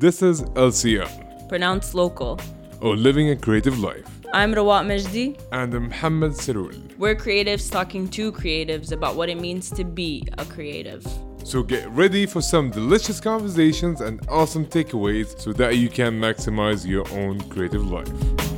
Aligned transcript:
This 0.00 0.22
is 0.22 0.40
LCL, 0.56 1.46
pronounced 1.46 1.94
local. 1.94 2.40
or 2.80 2.96
Living 2.96 3.28
a 3.28 3.36
Creative 3.36 3.78
Life. 3.78 4.06
I'm 4.32 4.54
Rawat 4.54 4.86
Majdi. 4.86 5.38
And 5.52 5.74
I'm 5.74 5.88
Mohammed 5.90 6.32
Sarul. 6.32 6.96
We're 6.96 7.14
creatives 7.14 7.70
talking 7.70 8.08
to 8.08 8.32
creatives 8.32 8.92
about 8.92 9.16
what 9.16 9.28
it 9.28 9.38
means 9.38 9.70
to 9.72 9.84
be 9.84 10.26
a 10.38 10.46
creative. 10.46 11.06
So 11.44 11.62
get 11.62 11.86
ready 11.90 12.24
for 12.24 12.40
some 12.40 12.70
delicious 12.70 13.20
conversations 13.20 14.00
and 14.00 14.26
awesome 14.30 14.64
takeaways 14.64 15.38
so 15.38 15.52
that 15.52 15.76
you 15.76 15.90
can 15.90 16.18
maximize 16.18 16.86
your 16.86 17.06
own 17.10 17.38
creative 17.50 17.84
life. 17.84 18.49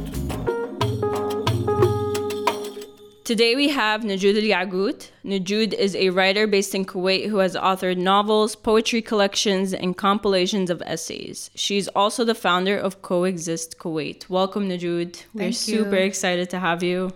Today 3.33 3.57
we 3.57 3.71
have 3.71 4.03
Najoud 4.03 4.37
Al 4.37 4.67
Yagout. 4.67 5.09
Najoud 5.25 5.73
is 5.73 5.97
a 5.97 6.11
writer 6.11 6.47
based 6.47 6.75
in 6.75 6.85
Kuwait 6.85 7.29
who 7.31 7.39
has 7.39 7.55
authored 7.55 7.97
novels, 7.97 8.55
poetry 8.55 9.01
collections, 9.01 9.73
and 9.73 9.97
compilations 9.97 10.69
of 10.69 10.83
essays. 10.85 11.49
She's 11.55 11.89
also 11.89 12.25
the 12.27 12.35
founder 12.35 12.77
of 12.77 13.01
Coexist 13.01 13.79
Kuwait. 13.79 14.29
Welcome, 14.29 14.69
Najoud. 14.69 15.25
We're 15.33 15.45
Thank 15.45 15.55
super 15.55 15.97
you. 15.97 16.03
excited 16.03 16.51
to 16.51 16.59
have 16.59 16.83
you. 16.83 17.13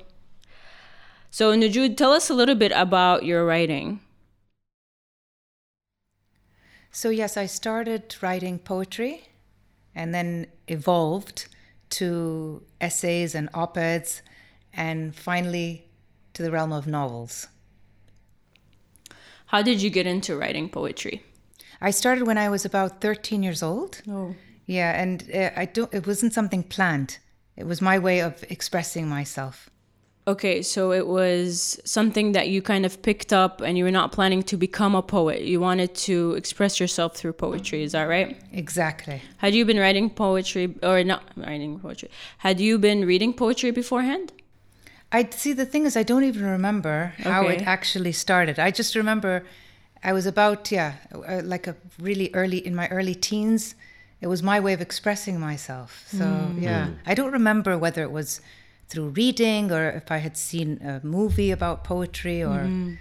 So, 1.30 1.54
Najoud, 1.54 1.98
tell 1.98 2.12
us 2.12 2.30
a 2.30 2.34
little 2.34 2.54
bit 2.54 2.72
about 2.74 3.26
your 3.26 3.44
writing. 3.44 4.00
So, 6.90 7.10
yes, 7.10 7.36
I 7.36 7.44
started 7.44 8.16
writing 8.22 8.58
poetry 8.58 9.28
and 9.94 10.14
then 10.14 10.46
evolved 10.66 11.48
to 11.90 12.62
essays 12.80 13.34
and 13.34 13.50
op 13.52 13.76
eds 13.76 14.22
and 14.72 15.14
finally 15.14 15.85
to 16.36 16.42
the 16.42 16.50
realm 16.50 16.72
of 16.72 16.86
novels. 16.86 17.48
How 19.46 19.62
did 19.62 19.80
you 19.80 19.88
get 19.90 20.06
into 20.06 20.36
writing 20.36 20.68
poetry? 20.68 21.22
I 21.80 21.90
started 21.90 22.26
when 22.26 22.36
I 22.36 22.50
was 22.50 22.64
about 22.64 23.00
13 23.00 23.42
years 23.42 23.62
old. 23.62 24.02
Oh. 24.08 24.34
Yeah, 24.66 25.00
and 25.00 25.24
uh, 25.34 25.50
I 25.56 25.64
don't, 25.64 25.92
it 25.94 26.06
wasn't 26.06 26.34
something 26.34 26.62
planned, 26.62 27.18
it 27.56 27.66
was 27.66 27.80
my 27.80 27.98
way 27.98 28.20
of 28.20 28.44
expressing 28.50 29.08
myself. 29.08 29.70
Okay, 30.28 30.60
so 30.60 30.92
it 30.92 31.06
was 31.06 31.80
something 31.84 32.32
that 32.32 32.48
you 32.48 32.60
kind 32.60 32.84
of 32.84 33.00
picked 33.00 33.32
up 33.32 33.60
and 33.60 33.78
you 33.78 33.84
were 33.84 33.92
not 33.92 34.10
planning 34.10 34.42
to 34.42 34.56
become 34.56 34.96
a 34.96 35.02
poet. 35.02 35.42
You 35.42 35.60
wanted 35.60 35.94
to 36.06 36.34
express 36.34 36.80
yourself 36.80 37.16
through 37.16 37.34
poetry, 37.34 37.84
is 37.84 37.92
that 37.92 38.04
right? 38.04 38.36
Exactly. 38.52 39.22
Had 39.36 39.54
you 39.54 39.64
been 39.64 39.78
writing 39.78 40.10
poetry 40.10 40.74
or 40.82 41.04
not 41.04 41.22
writing 41.36 41.78
poetry? 41.78 42.10
Had 42.38 42.58
you 42.58 42.76
been 42.76 43.06
reading 43.06 43.32
poetry 43.32 43.70
beforehand? 43.70 44.32
I 45.12 45.28
see 45.30 45.52
the 45.52 45.66
thing 45.66 45.86
is 45.86 45.96
I 45.96 46.02
don't 46.02 46.24
even 46.24 46.44
remember 46.44 47.14
how 47.18 47.44
Okay. 47.44 47.56
it 47.56 47.62
actually 47.66 48.12
started. 48.12 48.58
I 48.58 48.70
just 48.70 48.94
remember 48.94 49.44
I 50.02 50.12
was 50.12 50.26
about 50.26 50.70
yeah, 50.70 50.94
uh, 51.12 51.40
like 51.44 51.66
a 51.66 51.76
really 51.98 52.30
early 52.34 52.58
in 52.58 52.74
my 52.74 52.88
early 52.88 53.14
teens. 53.14 53.74
It 54.20 54.28
was 54.28 54.42
my 54.42 54.60
way 54.60 54.72
of 54.72 54.80
expressing 54.80 55.38
myself. 55.38 56.06
So 56.08 56.24
mm. 56.24 56.62
yeah, 56.62 56.86
mm. 56.86 56.96
I 57.06 57.14
don't 57.14 57.32
remember 57.32 57.78
whether 57.78 58.02
it 58.02 58.10
was 58.10 58.40
through 58.88 59.08
reading 59.10 59.72
or 59.72 59.90
if 59.90 60.10
I 60.10 60.18
had 60.18 60.36
seen 60.36 60.80
a 60.82 61.04
movie 61.04 61.50
about 61.50 61.84
poetry 61.84 62.42
or 62.42 62.60
mm-hmm. 62.60 62.94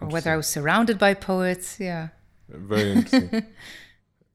or 0.00 0.08
whether 0.08 0.30
I 0.32 0.36
was 0.36 0.46
surrounded 0.46 0.98
by 0.98 1.14
poets. 1.14 1.78
Yeah. 1.78 2.08
Very 2.48 2.92
interesting. 2.92 3.46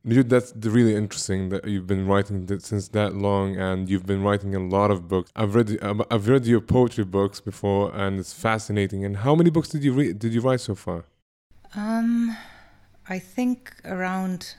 That's 0.08 0.54
really 0.56 0.96
interesting 0.96 1.50
that 1.50 1.68
you've 1.68 1.86
been 1.86 2.08
writing 2.08 2.48
since 2.60 2.88
that 2.90 3.14
long, 3.14 3.58
and 3.58 3.90
you've 3.90 4.06
been 4.06 4.24
writing 4.24 4.56
a 4.56 4.60
lot 4.60 4.90
of 4.90 5.10
books. 5.10 5.32
I've 5.36 5.54
read 5.54 5.78
I've 6.10 6.28
read 6.30 6.46
your 6.46 6.62
poetry 6.62 7.04
books 7.04 7.42
before, 7.42 7.94
and 7.94 8.18
it's 8.18 8.34
fascinating. 8.34 9.04
And 9.04 9.18
how 9.18 9.36
many 9.36 9.50
books 9.50 9.70
did 9.70 9.84
you? 9.84 10.14
Did 10.14 10.34
you 10.34 10.42
write 10.42 10.62
so 10.62 10.76
far? 10.76 11.04
Um 11.76 12.38
I 13.10 13.20
think 13.20 13.74
around 13.84 14.56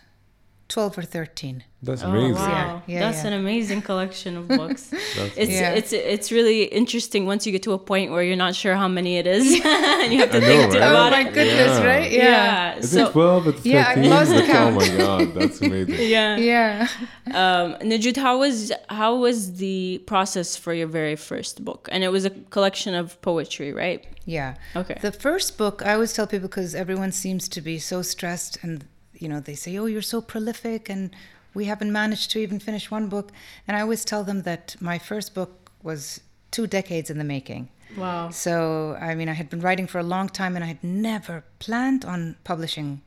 12 0.69 0.99
or 0.99 1.03
13. 1.03 1.65
That's 1.83 2.03
Oh, 2.03 2.09
amazing. 2.11 2.35
wow. 2.35 2.83
Yeah, 2.87 2.99
That's 3.01 3.23
yeah. 3.23 3.29
an 3.29 3.33
amazing 3.35 3.83
collection 3.83 4.37
of 4.37 4.49
books. 4.59 4.93
It's 5.37 5.51
Yeah. 5.51 5.71
it's 5.79 5.93
it's 5.93 6.33
really 6.33 6.65
interesting 6.65 7.25
once 7.25 7.47
you 7.47 7.53
get 7.53 7.63
to 7.63 7.73
a 7.73 7.79
point 7.79 8.11
where 8.11 8.23
you're 8.23 8.37
not 8.47 8.55
sure 8.57 8.75
how 8.75 8.89
many 8.89 9.17
it 9.17 9.27
is 9.27 9.45
and 9.65 10.13
you 10.13 10.19
have 10.19 10.31
to 10.33 10.39
I 10.39 10.41
know, 10.41 10.47
think 10.47 10.73
right? 10.73 10.77
about 10.91 11.13
Oh 11.13 11.17
my 11.17 11.23
goodness, 11.25 11.79
Yeah. 11.79 11.87
right? 11.87 12.11
Yeah. 12.11 12.23
Yeah. 12.23 12.77
Is 12.79 12.91
So 12.91 13.07
it 13.07 13.13
twelve? 13.13 13.47
It's 13.47 13.65
Yeah, 13.65 13.87
I 13.89 13.95
thirteen. 13.95 14.11
lost 14.11 14.31
Like, 14.33 14.49
oh 14.51 14.71
my 14.73 14.89
god, 14.99 15.35
that's 15.35 15.61
amazing. 15.63 15.95
yeah. 16.17 16.37
Yeah. 16.37 16.89
Um, 17.29 17.75
Najoud, 17.91 18.17
how 18.17 18.39
was 18.39 18.73
how 18.91 19.15
was 19.17 19.55
the 19.65 20.03
process 20.07 20.57
for 20.57 20.75
your 20.75 20.89
very 20.89 21.17
first 21.17 21.65
book? 21.65 21.89
And 21.93 22.03
it 22.03 22.09
was 22.17 22.25
a 22.25 22.31
collection 22.51 22.93
of 22.95 23.21
poetry, 23.23 23.73
right? 23.73 24.05
Yeah. 24.27 24.57
Okay. 24.77 24.99
The 25.01 25.13
first 25.13 25.57
book, 25.57 25.77
I 25.87 25.95
always 25.95 26.13
tell 26.13 26.27
people 26.27 26.49
because 26.49 26.75
everyone 26.75 27.13
seems 27.13 27.49
to 27.51 27.61
be 27.63 27.79
so 27.79 28.03
stressed 28.03 28.59
and, 28.63 28.85
you 29.19 29.29
know, 29.29 29.41
they 29.41 29.55
say, 29.55 29.77
oh, 29.79 29.87
you're 29.87 30.03
so 30.03 30.21
prolific 30.21 30.89
and 30.89 31.11
we 31.55 31.65
haven't 31.67 31.93
managed 31.93 32.31
to 32.33 32.39
even 32.39 32.59
finish 32.59 32.91
one 32.91 33.09
book. 33.09 33.33
And 33.67 33.77
I 33.77 33.81
always 33.81 34.05
tell 34.05 34.25
them 34.25 34.43
that 34.43 34.77
my 34.81 34.99
first 34.99 35.35
book 35.35 35.71
was 35.83 36.21
two 36.51 36.67
decades 36.67 37.11
in 37.11 37.19
the 37.19 37.25
making. 37.25 37.69
Wow. 37.97 38.31
So, 38.31 38.97
I 39.01 39.15
mean, 39.15 39.29
I 39.29 39.33
had 39.33 39.49
been 39.49 39.61
writing 39.61 39.87
for 39.87 39.99
a 39.99 40.03
long 40.03 40.29
time 40.29 40.55
and 40.57 40.65
I 40.65 40.69
had 40.69 40.83
never 40.85 41.45
planned 41.59 42.05
on 42.05 42.37
publishing 42.45 43.01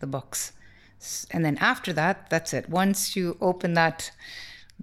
the 0.00 0.06
books. 0.06 0.52
And 1.30 1.44
then 1.44 1.58
after 1.58 1.92
that, 1.92 2.30
that's 2.30 2.52
it. 2.54 2.68
Once 2.68 3.16
you 3.16 3.36
open 3.40 3.74
that 3.74 4.10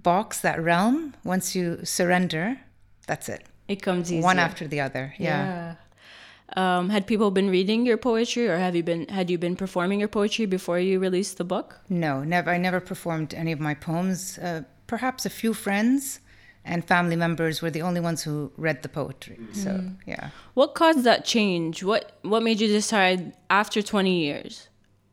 box, 0.02 0.40
that 0.40 0.62
realm, 0.62 1.14
once 1.24 1.54
you 1.54 1.80
surrender, 1.84 2.60
that's 3.06 3.28
it. 3.28 3.44
It 3.68 3.82
comes 3.82 4.12
easy. 4.12 4.22
One 4.22 4.38
after 4.38 4.66
the 4.66 4.80
other. 4.80 5.14
yeah. 5.18 5.76
Um, 6.56 6.88
had 6.90 7.06
people 7.06 7.30
been 7.30 7.50
reading 7.50 7.86
your 7.86 7.96
poetry, 7.96 8.48
or 8.48 8.58
have 8.58 8.74
you 8.74 8.82
been 8.82 9.06
had 9.08 9.30
you 9.30 9.38
been 9.38 9.56
performing 9.56 10.00
your 10.00 10.08
poetry 10.08 10.46
before 10.46 10.78
you 10.80 10.98
released 10.98 11.38
the 11.38 11.44
book? 11.44 11.80
No, 11.88 12.24
never. 12.24 12.50
I 12.50 12.58
never 12.58 12.80
performed 12.80 13.34
any 13.34 13.52
of 13.52 13.60
my 13.60 13.74
poems. 13.74 14.38
Uh, 14.38 14.62
perhaps 14.86 15.24
a 15.26 15.30
few 15.30 15.54
friends 15.54 16.20
and 16.64 16.84
family 16.84 17.16
members 17.16 17.62
were 17.62 17.70
the 17.70 17.82
only 17.82 18.00
ones 18.00 18.22
who 18.22 18.52
read 18.56 18.82
the 18.82 18.88
poetry. 18.88 19.38
So 19.52 19.80
yeah, 20.06 20.30
What 20.54 20.74
caused 20.74 21.04
that 21.04 21.24
change? 21.24 21.82
What 21.84 22.18
what 22.22 22.42
made 22.42 22.60
you 22.60 22.68
decide 22.68 23.32
after 23.48 23.80
twenty 23.82 24.20
years, 24.24 24.68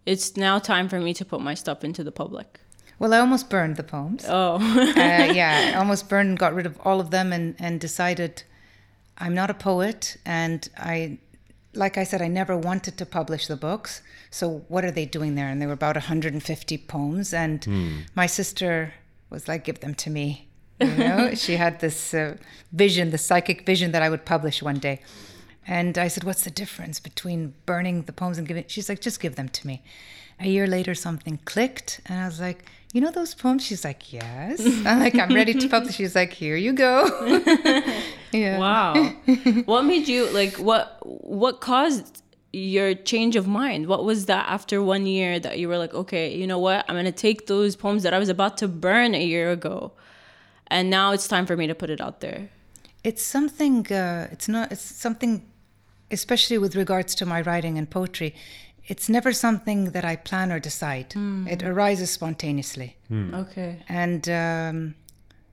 it's 0.05 0.35
now 0.37 0.59
time 0.59 0.89
for 0.89 0.99
me 0.99 1.13
to 1.13 1.23
put 1.25 1.39
my 1.41 1.53
stuff 1.53 1.83
into 1.83 2.03
the 2.03 2.11
public? 2.11 2.59
well, 2.99 3.13
I 3.13 3.19
almost 3.19 3.47
burned 3.49 3.75
the 3.75 3.83
poems. 3.83 4.25
Oh, 4.27 4.55
uh, 4.97 5.31
yeah, 5.33 5.71
I 5.75 5.77
almost 5.77 6.09
burned 6.09 6.29
and 6.29 6.39
got 6.39 6.55
rid 6.55 6.65
of 6.65 6.79
all 6.83 6.99
of 6.99 7.11
them, 7.11 7.31
and 7.31 7.55
and 7.59 7.79
decided 7.79 8.43
I'm 9.19 9.33
not 9.35 9.49
a 9.49 9.53
poet, 9.53 10.17
and 10.25 10.67
I. 10.77 11.19
Like 11.77 11.97
I 11.97 12.03
said, 12.03 12.21
I 12.21 12.27
never 12.27 12.57
wanted 12.57 12.97
to 12.97 13.05
publish 13.05 13.47
the 13.47 13.55
books. 13.55 14.01
So 14.29 14.65
what 14.67 14.83
are 14.83 14.91
they 14.91 15.05
doing 15.05 15.35
there? 15.35 15.47
And 15.47 15.61
there 15.61 15.67
were 15.67 15.73
about 15.73 15.95
150 15.95 16.77
poems, 16.79 17.33
and 17.33 17.65
my 18.15 18.25
sister 18.27 18.93
was 19.29 19.47
like, 19.47 19.63
"Give 19.63 19.79
them 19.79 19.95
to 19.95 20.09
me." 20.09 20.49
You 20.79 20.87
know, 20.87 21.33
she 21.43 21.55
had 21.57 21.79
this 21.79 22.13
uh, 22.13 22.37
vision, 22.71 23.11
the 23.11 23.17
psychic 23.17 23.65
vision 23.65 23.91
that 23.91 24.01
I 24.01 24.09
would 24.09 24.25
publish 24.25 24.61
one 24.61 24.79
day. 24.79 25.01
And 25.65 25.97
I 25.97 26.07
said, 26.07 26.23
"What's 26.23 26.43
the 26.43 26.51
difference 26.51 26.99
between 26.99 27.53
burning 27.65 28.03
the 28.03 28.13
poems 28.13 28.37
and 28.37 28.47
giving?" 28.47 28.65
She's 28.67 28.89
like, 28.89 29.01
"Just 29.01 29.19
give 29.19 29.35
them 29.35 29.49
to 29.49 29.67
me." 29.67 29.83
A 30.39 30.47
year 30.47 30.67
later, 30.67 30.93
something 30.93 31.39
clicked, 31.45 31.99
and 32.05 32.19
I 32.19 32.25
was 32.25 32.39
like, 32.39 32.65
"You 32.93 33.01
know 33.01 33.11
those 33.11 33.33
poems?" 33.35 33.65
She's 33.65 33.83
like, 33.83 34.13
"Yes." 34.13 34.61
I'm 34.85 34.99
like, 34.99 35.15
"I'm 35.15 35.33
ready 35.33 35.53
to 35.53 35.67
publish." 35.67 35.95
She's 35.99 36.15
like, 36.15 36.33
"Here 36.33 36.55
you 36.55 36.73
go." 36.73 36.93
yeah. 38.37 38.57
wow! 38.57 38.93
what 39.65 39.83
made 39.83 40.07
you 40.07 40.29
like? 40.31 40.55
What 40.55 40.97
what 41.01 41.61
caused 41.61 42.23
your 42.53 42.93
change 42.93 43.35
of 43.35 43.47
mind? 43.47 43.87
What 43.87 44.03
was 44.03 44.25
that 44.25 44.47
after 44.47 44.81
one 44.81 45.05
year 45.05 45.39
that 45.39 45.59
you 45.59 45.67
were 45.67 45.77
like, 45.77 45.93
okay, 45.93 46.33
you 46.35 46.47
know 46.47 46.59
what? 46.59 46.85
I'm 46.87 46.95
gonna 46.95 47.11
take 47.11 47.47
those 47.47 47.75
poems 47.75 48.03
that 48.03 48.13
I 48.13 48.19
was 48.19 48.29
about 48.29 48.57
to 48.57 48.67
burn 48.67 49.15
a 49.15 49.23
year 49.23 49.51
ago, 49.51 49.91
and 50.67 50.89
now 50.89 51.11
it's 51.11 51.27
time 51.27 51.45
for 51.45 51.57
me 51.57 51.67
to 51.67 51.75
put 51.75 51.89
it 51.89 52.01
out 52.01 52.21
there. 52.21 52.49
It's 53.03 53.23
something. 53.23 53.91
Uh, 53.91 54.27
it's 54.31 54.47
not. 54.47 54.71
It's 54.71 54.81
something, 54.81 55.45
especially 56.11 56.57
with 56.57 56.75
regards 56.75 57.15
to 57.15 57.25
my 57.25 57.41
writing 57.41 57.77
and 57.77 57.89
poetry. 57.89 58.35
It's 58.89 59.09
never 59.09 59.33
something 59.33 59.91
that 59.91 60.05
I 60.05 60.15
plan 60.15 60.49
or 60.49 60.59
decide. 60.59 61.13
It 61.45 61.61
arises 61.61 62.09
spontaneously. 62.09 62.95
Okay. 63.11 63.83
And 63.89 64.29
um, 64.29 64.95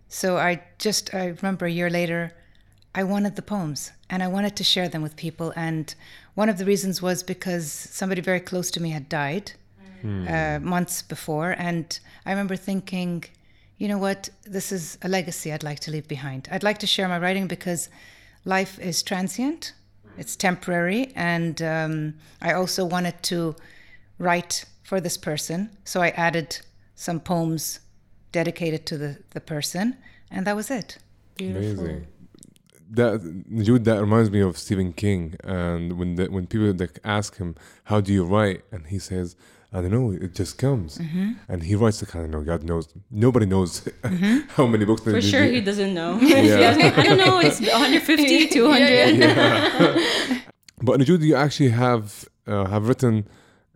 so 0.09 0.37
I 0.37 0.63
just, 0.79 1.13
I 1.13 1.27
remember 1.27 1.67
a 1.67 1.71
year 1.71 1.91
later, 1.91 2.33
I 2.95 3.03
wanted 3.03 3.37
the 3.37 3.43
poems 3.43 3.93
and 4.09 4.23
I 4.23 4.29
wanted 4.29 4.55
to 4.57 4.65
share 4.65 4.89
them 4.89 5.03
with 5.03 5.17
people. 5.17 5.53
And 5.57 5.95
one 6.35 6.49
of 6.49 6.59
the 6.59 6.65
reasons 6.65 7.03
was 7.03 7.23
because 7.23 7.71
somebody 7.71 8.21
very 8.21 8.41
close 8.41 8.71
to 8.73 8.81
me 8.81 8.91
had 8.91 9.09
died 9.09 9.53
uh, 10.05 10.59
months 10.61 11.03
before. 11.03 11.55
And 11.59 11.99
I 12.27 12.31
remember 12.31 12.57
thinking, 12.57 13.25
you 13.79 13.89
know 13.89 13.99
what, 13.99 14.29
this 14.45 14.71
is 14.71 14.99
a 15.03 15.09
legacy 15.09 15.53
I'd 15.53 15.63
like 15.63 15.81
to 15.81 15.91
leave 15.91 16.07
behind. 16.07 16.49
I'd 16.53 16.63
like 16.63 16.79
to 16.79 16.87
share 16.87 17.09
my 17.09 17.19
writing 17.19 17.47
because 17.49 17.89
life 18.45 18.79
is 18.79 19.03
transient, 19.03 19.73
it's 20.19 20.37
temporary. 20.37 21.11
And 21.17 21.61
um, 21.63 22.15
I 22.41 22.53
also 22.53 22.85
wanted 22.85 23.23
to 23.25 23.57
write 24.19 24.67
for 24.83 25.01
this 25.01 25.17
person. 25.17 25.71
So 25.85 26.03
I 26.03 26.11
added 26.11 26.61
some 26.95 27.19
poems 27.19 27.81
dedicated 28.31 28.85
to 28.87 28.99
the, 28.99 29.19
the 29.31 29.41
person, 29.41 29.97
and 30.31 30.47
that 30.47 30.55
was 30.55 30.71
it. 30.71 30.99
Amazing. 31.41 32.07
That 32.95 33.45
Jude, 33.63 33.85
that 33.85 34.01
reminds 34.01 34.31
me 34.31 34.41
of 34.41 34.59
Stephen 34.59 34.93
King. 34.93 35.37
And 35.45 35.99
when 35.99 36.15
the, 36.17 36.27
when 36.27 36.47
people 36.47 36.73
like, 36.73 36.99
ask 37.05 37.37
him, 37.37 37.55
"How 37.85 38.01
do 38.01 38.13
you 38.13 38.25
write?" 38.25 38.63
and 38.73 38.87
he 38.87 38.99
says, 38.99 39.37
I 39.75 39.81
don't 39.83 39.91
know, 39.91 40.13
it 40.13 40.35
just 40.37 40.57
comes. 40.57 40.99
Mm-hmm. 40.99 41.33
And 41.49 41.65
he 41.65 41.75
writes 41.75 42.01
like, 42.01 42.15
I 42.15 42.21
don't 42.21 42.31
know, 42.31 42.43
God 42.43 42.63
knows, 42.63 42.87
nobody 43.11 43.45
knows 43.45 43.89
how 44.51 44.67
many 44.69 44.85
books. 44.85 45.03
For 45.03 45.21
sure, 45.21 45.47
he 45.47 45.61
doesn't 45.61 45.93
know. 45.93 46.17
Yeah. 46.23 46.93
I 46.97 47.03
don't 47.03 47.19
know. 47.19 47.41
It's 47.41 47.61
150, 47.61 48.49
200. 48.51 50.43
But 50.81 51.01
Najoud, 51.01 51.23
you 51.23 51.35
actually 51.35 51.71
have 51.71 52.29
uh, 52.47 52.67
have 52.67 52.87
written 52.89 53.27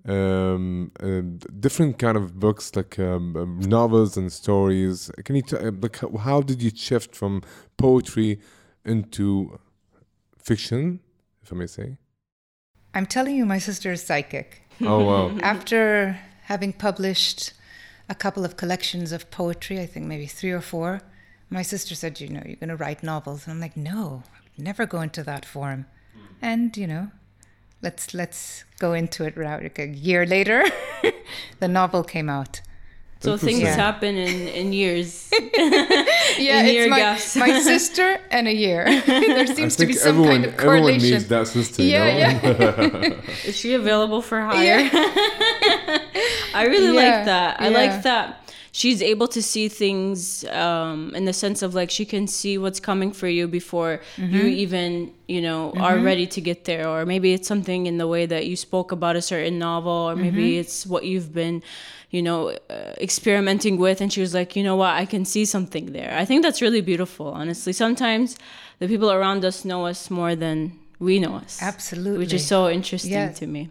um, 0.07 0.93
uh, 1.01 1.23
different 1.59 1.99
kind 1.99 2.17
of 2.17 2.39
books, 2.39 2.77
like 2.77 2.99
um, 2.99 3.37
um, 3.37 3.61
novels 3.61 4.17
and 4.17 4.33
stories. 4.33 5.11
Can 5.25 5.37
you 5.37 5.43
t- 5.43 5.57
uh, 5.57 5.73
like 5.81 5.99
how, 5.99 6.17
how 6.17 6.43
did 6.43 6.63
you 6.63 6.71
shift 6.75 7.17
from 7.17 7.43
poetry 7.77 8.41
into 8.89 9.59
fiction, 10.39 11.01
if 11.43 11.53
I 11.53 11.57
may 11.57 11.67
say? 11.67 11.99
I'm 12.95 13.07
telling 13.07 13.37
you, 13.37 13.47
my 13.47 13.59
sister 13.59 13.93
is 13.93 14.03
psychic. 14.03 14.63
Oh 14.81 15.05
wow! 15.05 15.39
After 15.43 16.19
having 16.45 16.73
published 16.73 17.53
a 18.09 18.15
couple 18.15 18.45
of 18.45 18.57
collections 18.57 19.13
of 19.13 19.31
poetry, 19.31 19.79
I 19.81 19.87
think 19.87 20.07
maybe 20.07 20.27
three 20.27 20.53
or 20.53 20.61
four, 20.61 21.03
my 21.51 21.63
sister 21.63 21.95
said, 21.95 22.21
You 22.21 22.29
know, 22.29 22.43
you're 22.47 22.57
going 22.57 22.69
to 22.71 22.77
write 22.77 23.03
novels. 23.03 23.47
And 23.47 23.53
I'm 23.53 23.61
like, 23.61 23.77
No, 23.77 24.23
never 24.57 24.87
go 24.87 25.01
into 25.01 25.23
that 25.25 25.45
form. 25.45 25.87
And, 26.41 26.77
you 26.77 26.87
know, 26.87 27.11
let's 27.83 28.15
let's 28.15 28.65
go 28.79 28.93
into 28.93 29.25
it 29.25 29.37
right 29.37 29.79
a 29.79 29.87
year 29.87 30.27
later 30.27 30.65
the 31.61 31.69
novel 31.69 32.03
came 32.03 32.29
out 32.29 32.61
So 33.21 33.37
things 33.37 33.59
Interesting. 33.59 33.81
happen 33.81 34.17
in, 34.17 34.49
in 34.49 34.73
years. 34.73 35.29
yeah 36.39 36.63
In 36.63 36.75
your 36.75 36.85
it's 36.85 36.91
my, 36.91 36.99
gaps. 36.99 37.37
my 37.37 37.59
sister 37.61 38.21
and 38.31 38.47
a 38.47 38.55
year 38.55 38.85
there 39.07 39.47
seems 39.47 39.75
to 39.77 39.87
be 39.87 39.93
some 39.95 40.11
everyone 40.11 40.31
kind 40.33 40.45
of 40.47 40.57
correlation. 40.57 40.57
everyone 40.57 40.83
correlation 41.01 41.11
needs 41.11 41.29
that 41.29 41.47
sister. 41.49 41.83
yeah 41.83 42.07
you 42.07 42.43
know? 42.43 43.01
yeah 43.11 43.21
Is 43.49 43.57
she 43.57 43.75
available 43.75 44.23
for 44.23 44.41
hire? 44.41 44.63
yeah 44.63 44.89
I 46.55 46.65
really 46.67 46.95
Yeah, 46.95 47.03
like 47.17 47.25
that. 47.27 47.61
I 47.61 47.69
like 47.69 48.03
that 48.03 48.45
she's 48.71 49.03
able 49.03 49.27
to 49.29 49.43
see 49.43 49.69
things 49.69 50.45
um, 50.45 51.13
in 51.15 51.25
the 51.25 51.33
sense 51.33 51.63
of 51.63 51.75
like 51.75 51.91
she 51.91 52.05
can 52.05 52.27
see 52.29 52.59
what's 52.59 52.79
coming 52.81 53.13
for 53.13 53.27
you 53.29 53.49
before 53.49 54.01
Mm-hmm. 54.17 54.35
you 54.37 54.43
even 54.45 55.13
you 55.27 55.41
know 55.43 55.73
are 55.77 55.99
ready 55.99 56.27
to 56.27 56.41
get 56.41 56.65
there 56.65 56.89
or 56.89 57.05
maybe 57.07 57.33
it's 57.33 57.49
something 57.49 57.87
in 57.87 57.99
the 57.99 58.07
way 58.07 58.27
that 58.27 58.47
you 58.47 58.57
spoke 58.57 58.93
about 58.93 59.17
a 59.17 59.23
certain 59.23 59.59
novel 59.59 59.93
or 60.11 60.15
maybe 60.17 60.53
Mm-hmm. 60.53 60.61
it's 60.61 60.87
what 60.87 61.05
you've 61.05 61.33
been 61.35 61.63
you 62.11 62.23
know 62.23 62.51
uh, 62.71 62.93
experimenting 63.01 63.77
with 63.79 64.01
and 64.01 64.11
she 64.13 64.21
was 64.21 64.33
like 64.35 64.57
you 64.57 64.63
know 64.63 64.77
what 64.77 64.95
i 64.95 65.05
can 65.05 65.25
see 65.25 65.45
something 65.45 65.93
there 65.93 66.15
i 66.17 66.25
think 66.25 66.43
that's 66.43 66.63
really 66.63 66.81
beautiful 66.81 67.27
honestly 67.29 67.73
sometimes 67.73 68.37
the 68.79 68.89
people 68.89 69.11
around 69.11 69.45
us 69.45 69.65
know 69.65 69.85
us 69.87 70.11
more 70.11 70.35
than 70.35 70.73
we 70.99 71.19
know 71.19 71.35
us 71.37 71.63
absolutely 71.63 72.19
which 72.19 72.33
is 72.33 72.47
so 72.47 72.69
interesting 72.69 73.13
Yes. 73.13 73.39
to 73.39 73.47
me. 73.47 73.69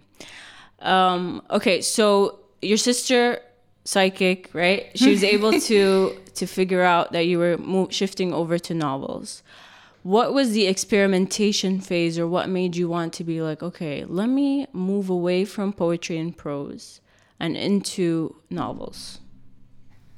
Um, 0.80 1.42
okay, 1.50 1.82
so 1.82 2.40
your 2.62 2.78
sister, 2.78 3.40
psychic, 3.84 4.50
right? 4.54 4.92
She 4.96 5.10
was 5.10 5.24
able 5.24 5.54
to 5.62 6.16
to 6.36 6.46
figure 6.46 6.84
out 6.84 7.12
that 7.14 7.26
you 7.26 7.40
were 7.40 7.58
mo- 7.58 7.90
shifting 7.90 8.32
over 8.34 8.60
to 8.60 8.74
novels. 8.74 9.42
What 10.04 10.34
was 10.34 10.52
the 10.52 10.68
experimentation 10.68 11.82
phase, 11.82 12.20
or 12.20 12.28
what 12.28 12.48
made 12.48 12.76
you 12.76 12.88
want 12.88 13.12
to 13.14 13.24
be 13.24 13.42
like, 13.42 13.62
okay, 13.64 14.06
let 14.06 14.30
me 14.30 14.68
move 14.72 15.10
away 15.10 15.44
from 15.46 15.74
poetry 15.74 16.18
and 16.20 16.36
prose 16.38 17.02
and 17.40 17.56
into 17.56 18.36
novels? 18.50 19.20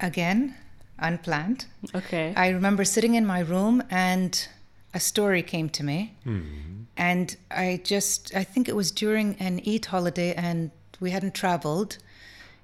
again 0.01 0.55
unplanned 0.97 1.65
Okay. 1.93 2.33
I 2.35 2.49
remember 2.49 2.83
sitting 2.83 3.15
in 3.15 3.25
my 3.25 3.39
room 3.39 3.83
and 3.89 4.47
a 4.93 4.99
story 4.99 5.43
came 5.43 5.69
to 5.69 5.83
me. 5.83 6.15
Mm-hmm. 6.25 6.83
And 6.97 7.35
I 7.51 7.81
just, 7.83 8.35
I 8.35 8.43
think 8.43 8.67
it 8.67 8.75
was 8.75 8.91
during 8.91 9.35
an 9.35 9.61
Eid 9.65 9.85
holiday 9.85 10.33
and 10.33 10.71
we 10.99 11.11
hadn't 11.11 11.33
traveled. 11.33 11.97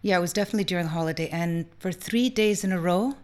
Yeah, 0.02 0.18
it 0.18 0.22
was 0.22 0.34
definitely 0.34 0.66
during 0.66 0.88
a 0.88 0.90
holiday. 0.90 1.30
And 1.30 1.68
for 1.80 1.92
three 1.92 2.30
days 2.30 2.64
in 2.64 2.72
a 2.72 2.80
row, 2.80 3.16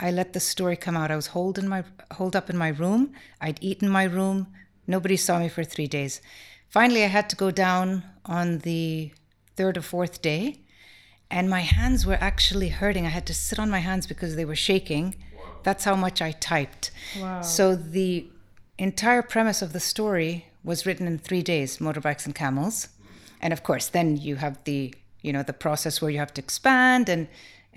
I 0.00 0.10
let 0.10 0.32
the 0.32 0.40
story 0.40 0.76
come 0.76 0.96
out. 0.96 1.10
I 1.10 1.16
was 1.16 1.28
holed, 1.28 1.58
in 1.58 1.68
my, 1.68 1.84
holed 2.12 2.34
up 2.34 2.50
in 2.50 2.56
my 2.56 2.68
room. 2.68 3.12
I'd 3.40 3.62
eaten 3.62 3.86
in 3.86 3.92
my 3.92 4.04
room. 4.04 4.48
Nobody 4.86 5.16
saw 5.16 5.38
me 5.38 5.48
for 5.48 5.62
three 5.62 5.86
days. 5.86 6.20
Finally, 6.68 7.04
I 7.04 7.08
had 7.08 7.28
to 7.30 7.36
go 7.36 7.50
down 7.50 8.02
on 8.24 8.58
the 8.58 9.12
third 9.60 9.76
or 9.80 9.82
fourth 9.94 10.16
day 10.32 10.42
and 11.30 11.48
my 11.48 11.60
hands 11.60 12.04
were 12.04 12.18
actually 12.30 12.70
hurting. 12.80 13.06
I 13.06 13.10
had 13.18 13.26
to 13.26 13.34
sit 13.34 13.58
on 13.58 13.70
my 13.70 13.78
hands 13.78 14.06
because 14.06 14.32
they 14.36 14.44
were 14.44 14.56
shaking. 14.70 15.14
That's 15.62 15.84
how 15.84 15.94
much 16.06 16.18
I 16.28 16.32
typed. 16.32 16.90
Wow. 17.20 17.42
So 17.42 17.76
the 17.76 18.26
entire 18.78 19.22
premise 19.22 19.60
of 19.66 19.72
the 19.72 19.80
story 19.80 20.32
was 20.70 20.78
written 20.86 21.06
in 21.06 21.18
three 21.18 21.42
days: 21.42 21.78
motorbikes 21.78 22.24
and 22.26 22.34
camels, 22.34 22.88
and 23.42 23.52
of 23.52 23.62
course, 23.62 23.86
then 23.88 24.16
you 24.16 24.36
have 24.36 24.54
the 24.64 24.80
you 25.22 25.32
know 25.34 25.42
the 25.42 25.52
process 25.66 25.94
where 26.02 26.10
you 26.10 26.18
have 26.18 26.34
to 26.34 26.42
expand 26.46 27.08
and 27.08 27.28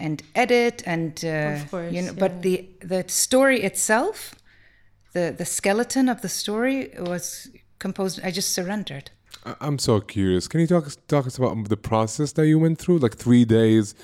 and 0.06 0.24
edit 0.44 0.82
and 0.86 1.24
uh, 1.24 1.62
Of 1.62 1.72
course, 1.72 1.94
you 1.94 2.02
know. 2.02 2.14
yeah. 2.14 2.20
But 2.24 2.34
the 2.42 2.56
the 2.94 3.02
story 3.08 3.60
itself, 3.70 4.34
the 5.16 5.26
the 5.38 5.46
skeleton 5.46 6.06
of 6.10 6.18
the 6.26 6.30
story 6.30 6.78
was 7.12 7.50
composed. 7.80 8.20
I 8.28 8.32
just 8.32 8.52
surrendered. 8.58 9.12
I'm 9.46 9.80
so 9.80 10.00
curious. 10.00 10.48
Can 10.48 10.60
you 10.60 10.68
talk 10.68 10.88
talk 11.08 11.28
us 11.28 11.38
about 11.38 11.70
the 11.70 11.78
process 11.78 12.32
that 12.34 12.48
you 12.48 12.60
went 12.60 12.80
through? 12.80 13.00
Like 13.00 13.16
three 13.16 13.46
days, 13.46 13.96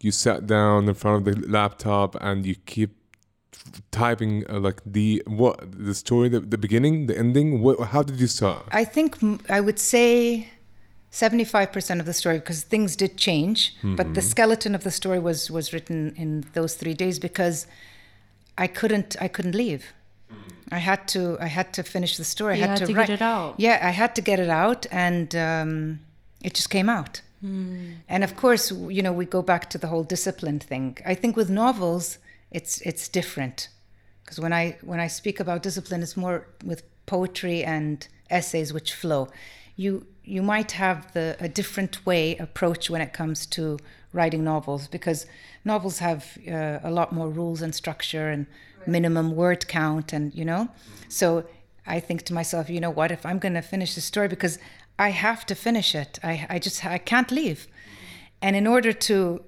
you 0.00 0.12
sat 0.12 0.46
down 0.46 0.88
in 0.88 0.94
front 0.94 1.26
of 1.26 1.34
the 1.34 1.48
laptop 1.48 2.16
and 2.20 2.46
you 2.46 2.54
keep 2.54 2.96
typing 3.90 4.44
uh, 4.48 4.58
like 4.58 4.80
the 4.86 5.22
what 5.26 5.60
the 5.72 5.94
story, 5.94 6.28
the, 6.28 6.40
the 6.40 6.58
beginning, 6.58 7.06
the 7.06 7.18
ending. 7.18 7.60
What, 7.62 7.80
how 7.80 8.02
did 8.02 8.20
you 8.20 8.26
start? 8.26 8.64
I 8.72 8.84
think 8.84 9.18
I 9.50 9.60
would 9.60 9.78
say 9.78 10.48
75% 11.12 11.98
of 11.98 12.06
the 12.06 12.12
story 12.12 12.38
because 12.38 12.62
things 12.62 12.94
did 12.96 13.16
change, 13.16 13.74
but 13.82 14.14
the 14.14 14.22
skeleton 14.22 14.74
of 14.74 14.84
the 14.84 14.90
story 14.90 15.18
was 15.18 15.50
was 15.50 15.72
written 15.72 16.14
in 16.16 16.44
those 16.52 16.74
3 16.74 16.94
days 16.94 17.18
because 17.18 17.66
I 18.56 18.66
couldn't 18.66 19.16
I 19.20 19.28
couldn't 19.28 19.54
leave. 19.54 19.92
I 20.72 20.78
had 20.78 21.08
to 21.08 21.36
I 21.40 21.46
had 21.46 21.72
to 21.74 21.82
finish 21.82 22.16
the 22.16 22.24
story. 22.24 22.58
You 22.58 22.64
I 22.64 22.68
had, 22.68 22.78
had 22.78 22.86
to 22.86 22.92
get 22.92 22.98
write. 22.98 23.10
it 23.10 23.22
out. 23.22 23.54
Yeah, 23.58 23.78
I 23.82 23.90
had 23.90 24.14
to 24.14 24.22
get 24.22 24.38
it 24.38 24.48
out 24.50 24.86
and 24.90 25.34
um, 25.34 26.00
it 26.42 26.54
just 26.54 26.70
came 26.70 26.88
out. 26.88 27.22
And 27.42 28.22
of 28.22 28.36
course, 28.36 28.70
you 28.70 29.02
know, 29.02 29.14
we 29.14 29.24
go 29.24 29.40
back 29.40 29.70
to 29.70 29.78
the 29.78 29.86
whole 29.86 30.04
discipline 30.04 30.58
thing. 30.58 30.98
I 31.06 31.14
think 31.14 31.36
with 31.36 31.48
novels, 31.48 32.18
it's 32.50 32.82
it's 32.82 33.08
different 33.08 33.68
because 34.22 34.38
when 34.38 34.52
I 34.52 34.76
when 34.82 35.00
I 35.00 35.08
speak 35.08 35.40
about 35.40 35.62
discipline, 35.62 36.02
it's 36.02 36.18
more 36.18 36.46
with 36.62 36.82
poetry 37.06 37.64
and 37.64 38.06
essays 38.28 38.72
which 38.74 38.92
flow. 38.92 39.28
You 39.76 40.06
you 40.30 40.42
might 40.42 40.72
have 40.72 41.12
the 41.12 41.36
a 41.40 41.48
different 41.48 42.06
way 42.06 42.36
approach 42.36 42.88
when 42.88 43.00
it 43.00 43.12
comes 43.12 43.46
to 43.46 43.78
writing 44.12 44.44
novels 44.44 44.86
because 44.88 45.26
novels 45.64 45.98
have 45.98 46.38
uh, 46.48 46.78
a 46.82 46.90
lot 46.90 47.12
more 47.12 47.28
rules 47.28 47.62
and 47.62 47.74
structure 47.74 48.28
and 48.28 48.46
minimum 48.86 49.34
word 49.34 49.66
count 49.68 50.12
and 50.12 50.34
you 50.34 50.44
know. 50.44 50.68
So 51.08 51.44
I 51.86 51.98
think 52.00 52.22
to 52.26 52.34
myself, 52.34 52.70
you 52.70 52.80
know 52.80 52.90
what? 52.90 53.10
If 53.10 53.26
I'm 53.26 53.38
going 53.38 53.54
to 53.54 53.62
finish 53.62 53.94
the 53.94 54.00
story 54.00 54.28
because 54.28 54.58
I 54.98 55.10
have 55.10 55.44
to 55.46 55.54
finish 55.54 55.94
it, 55.94 56.18
I 56.22 56.46
I 56.48 56.58
just 56.58 56.84
I 56.86 56.98
can't 56.98 57.30
leave, 57.30 57.66
and 58.40 58.54
in 58.54 58.66
order 58.66 58.92
to 58.92 59.42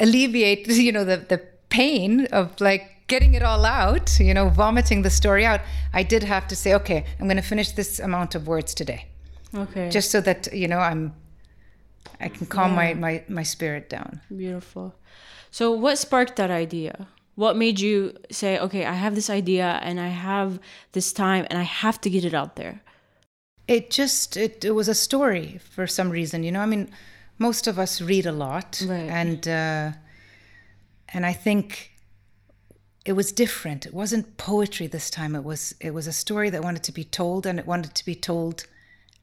alleviate 0.00 0.66
you 0.86 0.92
know 0.92 1.04
the 1.04 1.18
the 1.18 1.40
pain 1.68 2.26
of 2.32 2.60
like 2.60 2.84
getting 3.06 3.34
it 3.34 3.42
all 3.42 3.64
out 3.64 4.18
you 4.20 4.32
know 4.32 4.48
vomiting 4.48 5.02
the 5.02 5.10
story 5.10 5.44
out 5.44 5.60
i 5.92 6.02
did 6.02 6.22
have 6.22 6.46
to 6.46 6.54
say 6.54 6.74
okay 6.74 7.04
i'm 7.18 7.26
going 7.26 7.36
to 7.36 7.42
finish 7.42 7.72
this 7.72 7.98
amount 7.98 8.34
of 8.36 8.46
words 8.46 8.72
today 8.72 9.06
Okay. 9.54 9.88
just 9.90 10.10
so 10.10 10.20
that 10.20 10.52
you 10.52 10.68
know 10.68 10.78
i'm 10.78 11.12
i 12.20 12.28
can 12.28 12.46
calm 12.46 12.74
my, 12.74 12.94
my 12.94 13.24
my 13.28 13.42
spirit 13.42 13.88
down 13.90 14.20
Beautiful. 14.34 14.94
So, 15.52 15.72
what 15.72 15.98
sparked 15.98 16.36
that 16.36 16.50
idea? 16.50 17.08
What 17.34 17.56
made 17.56 17.80
you 17.80 18.14
say, 18.30 18.56
okay, 18.60 18.84
I 18.84 18.92
have 18.94 19.16
this 19.16 19.28
idea 19.28 19.80
and 19.82 19.98
I 19.98 20.06
have 20.08 20.60
this 20.92 21.12
time 21.12 21.44
and 21.50 21.58
I 21.58 21.64
have 21.64 22.00
to 22.02 22.10
get 22.10 22.24
it 22.24 22.34
out 22.34 22.54
there? 22.56 22.80
it 23.66 23.90
just 23.90 24.36
it, 24.36 24.64
it 24.64 24.70
was 24.72 24.88
a 24.88 24.94
story 24.94 25.58
for 25.74 25.86
some 25.86 26.10
reason 26.10 26.42
you 26.42 26.50
know 26.52 26.60
i 26.60 26.66
mean 26.66 26.88
most 27.38 27.66
of 27.68 27.78
us 27.78 28.00
read 28.00 28.26
a 28.26 28.32
lot 28.32 28.82
Right. 28.86 29.08
and 29.20 29.46
uh 29.46 29.92
and 31.14 31.24
i 31.24 31.32
think 31.32 31.92
it 33.04 33.12
was 33.12 33.30
different 33.32 33.86
it 33.86 33.94
wasn't 33.94 34.36
poetry 34.36 34.86
this 34.88 35.08
time 35.10 35.36
it 35.36 35.44
was 35.44 35.74
it 35.80 35.92
was 35.94 36.06
a 36.08 36.12
story 36.12 36.50
that 36.50 36.62
wanted 36.64 36.82
to 36.84 36.92
be 36.92 37.04
told 37.04 37.46
and 37.46 37.58
it 37.60 37.66
wanted 37.66 37.94
to 37.94 38.04
be 38.04 38.14
told 38.14 38.66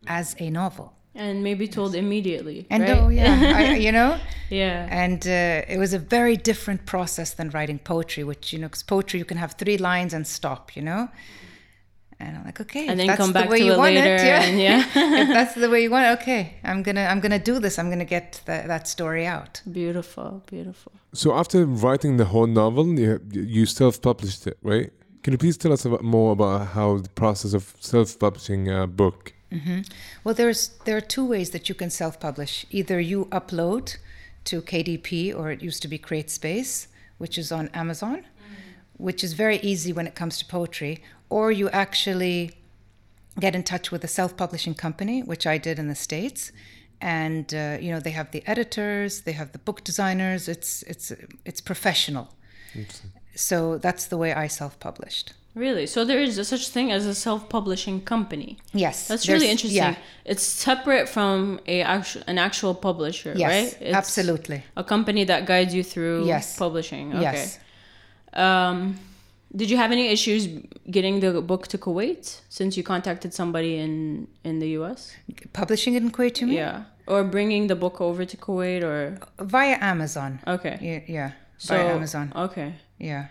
as 0.07 0.35
a 0.39 0.49
novel 0.49 0.87
And 1.15 1.41
maybe 1.43 1.67
told 1.67 1.95
immediately. 1.95 2.65
and 2.69 2.83
right? 2.83 2.97
oh 3.01 3.09
yeah 3.09 3.55
I, 3.59 3.75
you 3.85 3.91
know 3.91 4.11
Yeah. 4.49 4.87
and 5.03 5.21
uh, 5.27 5.73
it 5.73 5.77
was 5.83 5.93
a 5.93 5.99
very 5.99 6.37
different 6.37 6.81
process 6.85 7.29
than 7.37 7.47
writing 7.55 7.79
poetry 7.79 8.23
which 8.31 8.45
you 8.53 8.59
know 8.61 8.67
because 8.69 8.83
poetry 8.83 9.17
you 9.21 9.25
can 9.31 9.37
have 9.37 9.51
three 9.61 9.77
lines 9.89 10.13
and 10.13 10.23
stop 10.37 10.61
you 10.77 10.83
know 10.89 11.01
and 12.19 12.29
i'm 12.37 12.43
like 12.49 12.59
okay 12.65 12.85
And 12.89 12.97
then 12.99 13.07
that's 13.07 13.21
come 13.21 13.31
the 13.33 13.39
back 13.39 13.49
way 13.49 13.59
to 13.59 13.65
you 13.67 13.73
it 13.73 13.77
want 13.83 13.95
later. 13.95 14.15
it 14.15 14.25
yeah, 14.31 14.47
And 14.47 14.59
yeah. 14.67 14.79
if 15.23 15.27
that's 15.37 15.55
the 15.63 15.69
way 15.73 15.79
you 15.85 15.91
want 15.95 16.05
it 16.09 16.13
okay 16.21 16.41
i'm 16.69 16.81
gonna 16.87 17.05
i'm 17.11 17.19
gonna 17.25 17.43
do 17.51 17.55
this 17.65 17.73
i'm 17.79 17.89
gonna 17.93 18.11
get 18.17 18.27
the, 18.47 18.55
that 18.73 18.83
story 18.95 19.25
out 19.35 19.53
beautiful. 19.79 20.27
Beautiful. 20.55 20.91
So 21.21 21.27
after 21.41 21.57
writing 21.65 22.17
the 22.21 22.25
whole 22.33 22.47
novel, 22.63 22.85
you, 22.99 23.11
you 23.31 23.65
self-published 23.65 24.45
it, 24.51 24.57
right? 24.71 24.89
Can 25.23 25.31
you 25.33 25.37
please 25.43 25.57
tell 25.57 25.73
us 25.77 25.83
about, 25.85 26.03
more 26.03 26.31
about 26.37 26.59
how 26.77 26.87
the 27.05 27.09
process 27.09 27.51
of 27.59 27.63
self-publishing 27.79 28.61
a 28.69 28.85
book? 29.01 29.33
Well, 30.23 30.35
there's 30.35 30.69
there 30.85 30.97
are 30.97 31.01
two 31.01 31.25
ways 31.25 31.51
that 31.51 31.69
you 31.69 31.75
can 31.75 31.89
self-publish. 31.89 32.65
Either 32.69 32.99
you 32.99 33.25
upload 33.25 33.97
to 34.45 34.61
KDP, 34.61 35.35
or 35.35 35.51
it 35.51 35.61
used 35.61 35.81
to 35.81 35.87
be 35.87 35.99
CreateSpace, 35.99 36.87
which 37.17 37.37
is 37.37 37.51
on 37.51 37.69
Amazon, 37.73 38.25
which 38.97 39.23
is 39.23 39.33
very 39.33 39.57
easy 39.59 39.93
when 39.93 40.07
it 40.07 40.15
comes 40.15 40.37
to 40.39 40.45
poetry. 40.45 41.01
Or 41.29 41.51
you 41.51 41.69
actually 41.69 42.51
get 43.39 43.55
in 43.55 43.63
touch 43.63 43.91
with 43.91 44.03
a 44.03 44.07
self-publishing 44.07 44.75
company, 44.75 45.21
which 45.21 45.45
I 45.45 45.57
did 45.57 45.79
in 45.79 45.87
the 45.87 45.95
states, 45.95 46.51
and 46.99 47.53
uh, 47.53 47.77
you 47.79 47.91
know 47.91 47.99
they 47.99 48.11
have 48.11 48.31
the 48.31 48.43
editors, 48.47 49.21
they 49.21 49.33
have 49.33 49.51
the 49.51 49.59
book 49.59 49.83
designers. 49.83 50.47
It's 50.47 50.83
it's 50.83 51.11
it's 51.45 51.61
professional. 51.61 52.33
So 53.35 53.77
that's 53.77 54.07
the 54.07 54.17
way 54.17 54.33
I 54.33 54.47
self-published. 54.47 55.33
Really? 55.65 55.85
So 55.87 56.05
there 56.05 56.21
is 56.27 56.37
a 56.37 56.43
such 56.45 56.65
thing 56.75 56.91
as 56.91 57.05
a 57.05 57.13
self-publishing 57.15 57.97
company. 58.13 58.57
Yes, 58.73 59.07
That's 59.07 59.27
really 59.27 59.49
interesting. 59.49 59.77
Yeah, 59.83 59.95
It's 60.31 60.43
separate 60.43 61.07
from 61.09 61.59
a 61.65 61.81
actu- 61.81 62.21
an 62.27 62.37
actual 62.37 62.73
publisher, 62.75 63.33
yes, 63.35 63.49
right? 63.53 63.71
It's 63.81 63.95
absolutely. 64.01 64.59
A 64.75 64.83
company 64.83 65.25
that 65.25 65.41
guides 65.47 65.73
you 65.73 65.83
through 65.83 66.25
Yes. 66.27 66.55
publishing. 66.57 67.05
Okay. 67.13 67.21
Yes. 67.21 67.59
Um, 68.33 68.77
did 69.55 69.69
you 69.71 69.77
have 69.77 69.91
any 69.91 70.07
issues 70.11 70.47
getting 70.91 71.21
the 71.21 71.41
book 71.41 71.67
to 71.69 71.77
Kuwait 71.77 72.41
since 72.49 72.77
you 72.77 72.83
contacted 72.83 73.33
somebody 73.33 73.71
in 73.85 74.27
in 74.43 74.59
the 74.59 74.69
U.S.? 74.79 74.99
Publishing 75.53 75.95
it 75.95 76.03
in 76.03 76.11
Kuwait, 76.11 76.39
you 76.41 76.47
mean? 76.47 76.57
Yeah, 76.57 76.83
or 77.07 77.23
bringing 77.23 77.67
the 77.67 77.75
book 77.75 77.99
over 78.01 78.25
to 78.25 78.37
Kuwait, 78.37 78.83
or 78.83 79.17
Via 79.39 79.77
Amazon. 79.81 80.39
okay, 80.45 80.75
Yeah, 80.81 81.01
yeah. 81.17 81.31
so 81.57 81.73
via 81.75 81.95
Amazon. 81.95 82.31
Okay, 82.35 82.73
Yeah. 82.99 83.25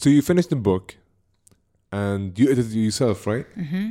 So 0.00 0.10
you 0.10 0.20
finished 0.22 0.50
the 0.50 0.56
book, 0.70 0.94
and 2.00 2.38
you 2.38 2.46
edit 2.52 2.66
it 2.72 2.80
yourself, 2.88 3.18
right? 3.32 3.46
Mm-hmm. 3.56 3.86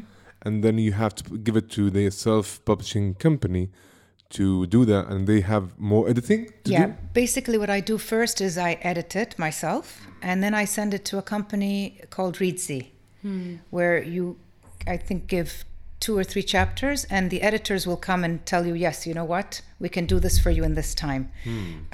And 0.45 0.53
then 0.63 0.75
you 0.85 0.91
have 1.03 1.13
to 1.19 1.23
give 1.47 1.55
it 1.61 1.67
to 1.77 1.83
the 1.97 2.03
self-publishing 2.11 3.07
company 3.25 3.65
to 4.37 4.45
do 4.75 4.81
that, 4.91 5.03
and 5.11 5.19
they 5.31 5.41
have 5.53 5.65
more 5.91 6.03
editing 6.11 6.41
to 6.65 6.71
yeah. 6.71 6.85
do. 6.85 6.93
Basically, 7.23 7.57
what 7.63 7.71
I 7.77 7.81
do 7.91 7.95
first 8.13 8.35
is 8.47 8.51
I 8.69 8.71
edit 8.91 9.11
it 9.23 9.31
myself, 9.47 9.85
and 10.21 10.37
then 10.43 10.53
I 10.61 10.65
send 10.77 10.93
it 10.97 11.03
to 11.09 11.15
a 11.17 11.25
company 11.35 11.73
called 12.15 12.35
Reedsy, 12.41 12.83
where 13.75 13.97
you, 14.15 14.23
I 14.95 14.97
think, 15.07 15.19
give 15.27 15.49
two 16.05 16.15
or 16.19 16.23
three 16.31 16.43
chapters, 16.55 16.99
and 17.15 17.23
the 17.33 17.41
editors 17.49 17.83
will 17.87 18.01
come 18.09 18.21
and 18.27 18.33
tell 18.45 18.63
you, 18.69 18.75
yes, 18.87 19.07
you 19.07 19.13
know 19.13 19.27
what, 19.35 19.61
we 19.83 19.89
can 19.95 20.05
do 20.13 20.17
this 20.25 20.35
for 20.43 20.51
you 20.51 20.63
in 20.69 20.73
this 20.75 20.91
time. 20.95 21.23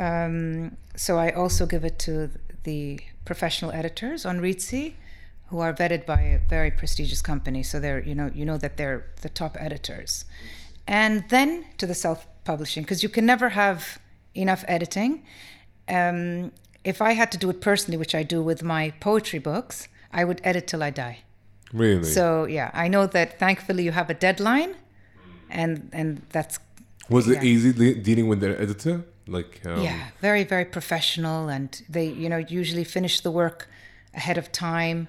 Um, 0.08 0.77
so 0.96 1.12
I 1.25 1.30
also 1.41 1.65
give 1.65 1.84
it 1.89 1.98
to 2.08 2.13
the 2.63 3.00
professional 3.30 3.72
editors 3.72 4.25
on 4.25 4.36
Reedsy, 4.41 4.86
who 5.51 5.60
are 5.60 5.74
vetted 5.74 6.05
by 6.05 6.22
a 6.22 6.39
very 6.50 6.72
prestigious 6.72 7.22
company. 7.22 7.62
So 7.62 7.79
they're, 7.79 8.01
you 8.01 8.15
know, 8.15 8.31
you 8.34 8.46
know 8.46 8.58
that 8.58 8.77
they're 8.77 9.05
the 9.22 9.29
top 9.29 9.55
editors, 9.60 10.25
and 10.88 11.24
then 11.29 11.65
to 11.77 11.86
the 11.86 11.93
self-publishing 11.93 12.84
because 12.84 13.03
you 13.03 13.10
can 13.10 13.25
never 13.25 13.50
have 13.50 14.00
enough 14.34 14.63
editing. 14.67 15.24
Um, 15.88 16.51
if 16.84 17.01
I 17.01 17.12
had 17.13 17.31
to 17.34 17.38
do 17.38 17.50
it 17.50 17.60
personally, 17.62 17.98
which 17.98 18.15
I 18.15 18.24
do 18.24 18.41
with 18.41 18.63
my 18.63 18.93
poetry 19.00 19.39
books, 19.39 19.88
I 20.12 20.24
would 20.24 20.41
edit 20.43 20.67
till 20.67 20.81
I 20.81 20.89
die. 20.89 21.20
Really? 21.74 22.05
So 22.05 22.46
yeah, 22.46 22.72
I 22.74 22.88
know 22.88 23.05
that 23.08 23.38
thankfully 23.38 23.84
you 23.84 23.91
have 23.91 24.10
a 24.10 24.13
deadline, 24.13 24.75
and 25.50 25.89
and 25.91 26.22
that's 26.29 26.60
was 27.10 27.27
it 27.27 27.43
easy 27.43 27.74
de- 27.74 27.96
dealing 27.96 28.27
with 28.27 28.39
the 28.39 28.60
editor? 28.60 29.03
Like, 29.27 29.62
um, 29.65 29.81
yeah 29.81 30.01
very 30.22 30.43
very 30.43 30.65
professional, 30.65 31.50
and 31.50 31.70
they 31.89 32.08
you 32.08 32.29
know 32.29 32.38
usually 32.38 32.86
finish 32.86 33.20
the 33.22 33.31
work 33.31 33.70
ahead 34.13 34.38
of 34.38 34.51
time. 34.51 35.08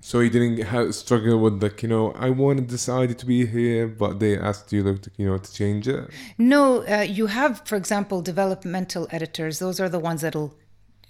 So 0.00 0.20
you 0.20 0.30
didn't 0.30 0.58
have 0.62 0.94
struggle 0.94 1.38
with 1.38 1.62
like 1.62 1.82
you 1.82 1.88
know 1.88 2.12
I 2.12 2.30
wanted 2.30 2.68
this 2.68 2.88
idea 2.88 3.14
to 3.16 3.26
be 3.26 3.46
here, 3.46 3.86
but 3.86 4.18
they 4.18 4.38
asked 4.38 4.72
you 4.72 4.82
like 4.82 5.02
to, 5.02 5.10
you 5.16 5.26
know 5.26 5.38
to 5.38 5.52
change 5.52 5.86
it. 5.88 6.08
No, 6.38 6.86
uh, 6.86 7.02
you 7.02 7.26
have, 7.26 7.62
for 7.66 7.76
example, 7.76 8.22
developmental 8.22 9.06
editors. 9.10 9.58
Those 9.58 9.78
are 9.78 9.88
the 9.88 9.98
ones 9.98 10.22
that'll, 10.22 10.54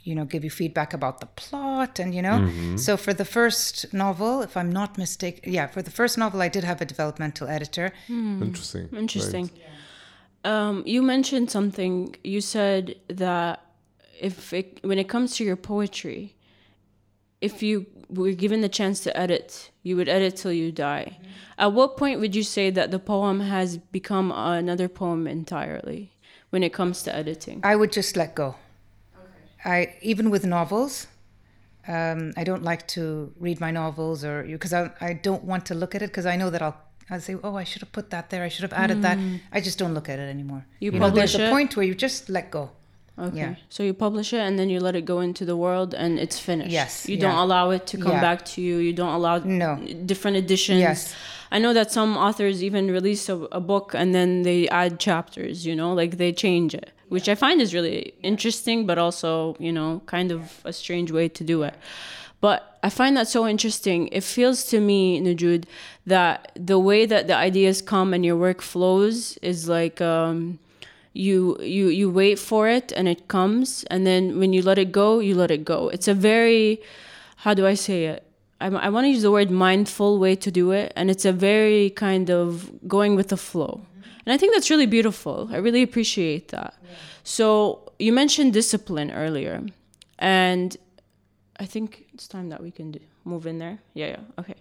you 0.03 0.15
know, 0.17 0.25
give 0.25 0.43
you 0.43 0.51
feedback 0.51 0.93
about 0.93 1.21
the 1.21 1.27
plot 1.27 1.99
and 2.01 2.15
you 2.15 2.23
know. 2.23 2.39
So 2.77 2.97
for 2.97 3.15
the 3.15 3.25
first 3.25 3.95
novel, 3.95 4.43
if 4.43 4.57
I'm 4.57 4.73
not 4.73 4.99
mistaken, 4.99 5.53
yeah, 5.53 5.67
for 5.69 5.83
the 5.83 5.91
first 5.93 6.19
novel, 6.19 6.43
I 6.43 6.49
did 6.49 6.65
have 6.65 6.81
a 6.81 6.85
developmental 6.85 7.47
editor. 7.49 7.93
Interesting. 8.09 8.87
Hmm. 8.87 8.97
interesting. 8.97 9.51
Um, 10.45 10.83
you 10.87 11.03
mentioned 11.03 11.51
something. 11.51 12.17
You 12.25 12.41
said 12.41 12.97
that 13.09 13.65
if 14.19 14.53
it, 14.53 14.81
when 14.83 14.99
it 14.99 15.09
comes 15.09 15.37
to 15.37 15.45
your 15.45 15.57
poetry, 15.57 16.35
if 17.41 17.63
you 17.63 17.87
were 18.09 18.33
given 18.33 18.61
the 18.61 18.69
chance 18.69 19.01
to 19.01 19.17
edit, 19.17 19.71
you 19.83 19.97
would 19.97 20.09
edit 20.09 20.37
till 20.37 20.53
you 20.53 20.73
die. 20.73 21.19
At 21.59 21.73
what 21.73 21.97
point 21.97 22.21
would 22.21 22.35
you 22.35 22.43
say 22.43 22.71
that 22.71 22.91
the 22.91 22.99
poem 22.99 23.41
has 23.41 23.79
become 23.79 24.33
another 24.33 24.89
poem 24.89 25.27
entirely 25.27 26.13
when 26.51 26.63
it 26.63 26.73
comes 26.73 27.03
to 27.05 27.15
editing? 27.15 27.61
I 27.63 27.77
would 27.77 27.93
just 27.93 28.17
let 28.17 28.35
go. 28.35 28.57
I 29.65 29.95
even 30.01 30.31
with 30.31 30.45
novels, 30.47 31.07
um, 31.87 32.33
I 32.37 32.45
don't 32.45 32.63
like 32.63 32.87
to 32.89 33.33
read 33.39 33.61
my 33.61 33.71
novels 33.71 34.25
or 34.25 34.43
because 34.43 34.73
I 34.73 34.91
I 35.01 35.13
don't 35.13 35.45
want 35.45 35.67
to 35.67 35.75
look 35.75 35.95
at 35.95 36.03
it 36.03 36.09
because 36.09 36.27
I 36.27 36.37
know 36.37 36.51
that 36.51 36.63
I'll. 36.63 36.77
I'll 37.13 37.21
say, 37.21 37.35
oh, 37.43 37.57
I 37.57 37.65
should 37.65 37.83
have 37.83 37.91
put 37.91 38.11
that 38.11 38.31
there. 38.31 38.45
I 38.45 38.49
should 38.49 38.63
have 38.63 38.73
added 38.73 39.03
that. 39.03 39.19
I 39.51 39.61
just 39.61 39.81
don't 39.81 39.95
look 39.95 40.09
at 40.09 40.21
it 40.21 40.29
anymore. 40.31 40.65
You 40.79 40.93
know, 40.93 41.11
there's 41.11 41.33
publish 41.33 41.49
a 41.49 41.51
point 41.51 41.77
where 41.77 41.85
you 41.85 41.93
just 41.93 42.29
let 42.31 42.53
go. 42.53 42.71
Okay. 43.21 43.37
Yeah. 43.39 43.55
So 43.69 43.83
you 43.83 43.93
publish 43.95 44.33
it 44.33 44.39
and 44.41 44.59
then 44.59 44.69
you 44.71 44.81
let 44.81 44.95
it 44.97 45.05
go 45.05 45.21
into 45.21 45.45
the 45.45 45.57
world 45.57 45.95
and 45.95 46.19
it's 46.19 46.39
finished. 46.39 46.71
Yes, 46.71 47.09
You 47.09 47.17
yeah. 47.17 47.23
don't 47.23 47.39
allow 47.39 47.71
it 47.71 47.87
to 47.89 47.97
come 47.99 48.13
Yeah. 48.13 48.21
back 48.21 48.45
to 48.53 48.61
you. 48.61 48.77
You 48.79 48.93
don't 48.93 49.15
allow 49.15 49.39
No. 49.39 49.77
different 50.07 50.37
editions. 50.37 50.81
Yes. 50.81 51.15
I 51.53 51.59
know 51.59 51.73
that 51.75 51.91
some 51.93 52.17
authors 52.17 52.63
even 52.63 52.91
release 52.91 53.29
a, 53.29 53.37
a 53.53 53.61
book 53.61 53.95
and 53.95 54.15
then 54.15 54.43
they 54.43 54.69
add 54.69 54.99
chapters, 55.01 55.67
you 55.67 55.75
know, 55.75 55.93
like 55.93 56.17
they 56.17 56.33
change 56.33 56.75
it, 56.75 56.91
which 57.09 57.29
I 57.29 57.35
find 57.35 57.61
is 57.61 57.75
really 57.75 58.15
interesting, 58.23 58.87
but 58.87 58.97
also, 58.99 59.57
you 59.59 59.73
know, 59.73 60.01
kind 60.07 60.31
of 60.33 60.61
a 60.65 60.73
strange 60.73 61.11
way 61.11 61.29
to 61.29 61.43
do 61.45 61.63
it. 61.65 61.75
But 62.41 62.79
I 62.83 62.89
find 62.89 63.17
that 63.19 63.29
so 63.29 63.47
interesting. 63.47 64.09
It 64.13 64.25
feels 64.25 64.65
to 64.67 64.81
me, 64.81 65.21
Najoud, 65.21 65.65
that 66.07 66.53
the 66.57 66.79
way 66.79 67.05
that 67.05 67.27
the 67.27 67.37
ideas 67.37 67.83
come 67.83 68.15
and 68.15 68.25
your 68.25 68.37
work 68.37 68.63
flows 68.63 69.37
is 69.43 69.69
like 69.69 70.01
um, 70.01 70.59
you 71.13 71.57
you 71.61 71.89
you 71.89 72.11
wait 72.11 72.39
for 72.39 72.69
it 72.69 72.93
and 72.93 73.09
it 73.09 73.29
comes, 73.29 73.85
and 73.91 74.07
then 74.07 74.39
when 74.39 74.53
you 74.53 74.63
let 74.63 74.79
it 74.79 74.93
go, 74.93 75.19
you 75.19 75.35
let 75.35 75.51
it 75.51 75.65
go. 75.65 75.89
It's 75.89 76.09
a 76.09 76.15
very 76.15 76.81
how 77.37 77.55
do 77.55 77.67
I 77.67 77.75
say 77.75 78.05
it? 78.05 78.27
I, 78.61 78.67
I 78.67 78.89
want 78.91 79.07
to 79.07 79.09
use 79.09 79.23
the 79.23 79.31
word 79.31 79.51
mindful 79.51 80.19
way 80.19 80.37
to 80.37 80.51
do 80.51 80.71
it, 80.73 80.93
and 80.95 81.11
it's 81.11 81.25
a 81.25 81.33
very 81.33 81.91
kind 81.91 82.31
of 82.31 82.71
going 82.87 83.17
with 83.17 83.29
the 83.29 83.37
flow. 83.37 83.81
And 84.27 84.35
I 84.35 84.37
think 84.37 84.53
that's 84.53 84.71
really 84.71 84.87
beautiful. 84.87 85.49
I 85.51 85.57
really 85.57 85.83
appreciate 85.83 86.49
that. 86.49 86.75
So 87.25 87.93
you 87.99 88.13
mentioned 88.13 88.53
discipline 88.53 89.11
earlier, 89.11 89.63
and 90.19 90.77
I 91.59 91.67
think 91.67 92.07
it's 92.13 92.29
time 92.29 92.51
that 92.51 92.63
we 92.63 92.71
can 92.71 92.93
do, 92.93 93.01
move 93.25 93.47
in 93.47 93.59
there. 93.59 93.79
Yeah, 93.95 94.09
yeah. 94.09 94.21
Okay. 94.39 94.55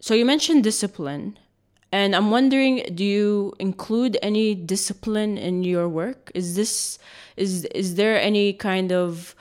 So 0.00 0.14
you 0.14 0.24
mentioned 0.24 0.64
discipline, 0.64 1.38
and 1.92 2.14
I'm 2.14 2.30
wondering, 2.30 2.84
do 2.94 3.04
you 3.04 3.52
include 3.58 4.16
any 4.22 4.54
discipline 4.54 5.36
in 5.36 5.64
your 5.64 5.88
work? 5.88 6.30
Is 6.34 6.54
this 6.54 6.98
is 7.36 7.64
is 7.66 7.96
there 7.96 8.20
any 8.20 8.52
kind 8.52 8.92
of 8.92 9.34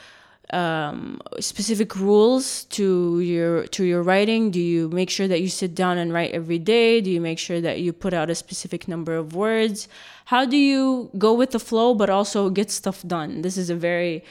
um, 0.51 1.21
specific 1.39 1.95
rules 1.95 2.63
to 2.65 3.19
your 3.19 3.67
to 3.67 3.83
your 3.83 4.01
writing? 4.01 4.49
Do 4.49 4.59
you 4.59 4.89
make 4.89 5.11
sure 5.11 5.27
that 5.27 5.41
you 5.41 5.49
sit 5.49 5.75
down 5.75 5.99
and 5.99 6.11
write 6.11 6.31
every 6.31 6.57
day? 6.57 7.01
Do 7.01 7.11
you 7.11 7.21
make 7.21 7.37
sure 7.37 7.61
that 7.61 7.81
you 7.81 7.93
put 7.93 8.13
out 8.13 8.29
a 8.29 8.35
specific 8.35 8.87
number 8.87 9.15
of 9.15 9.35
words? 9.35 9.87
How 10.25 10.45
do 10.45 10.57
you 10.57 11.11
go 11.17 11.33
with 11.33 11.51
the 11.51 11.59
flow 11.59 11.93
but 11.93 12.09
also 12.09 12.49
get 12.49 12.71
stuff 12.71 13.03
done? 13.05 13.41
This 13.43 13.57
is 13.57 13.69
a 13.69 13.75
very 13.75 14.23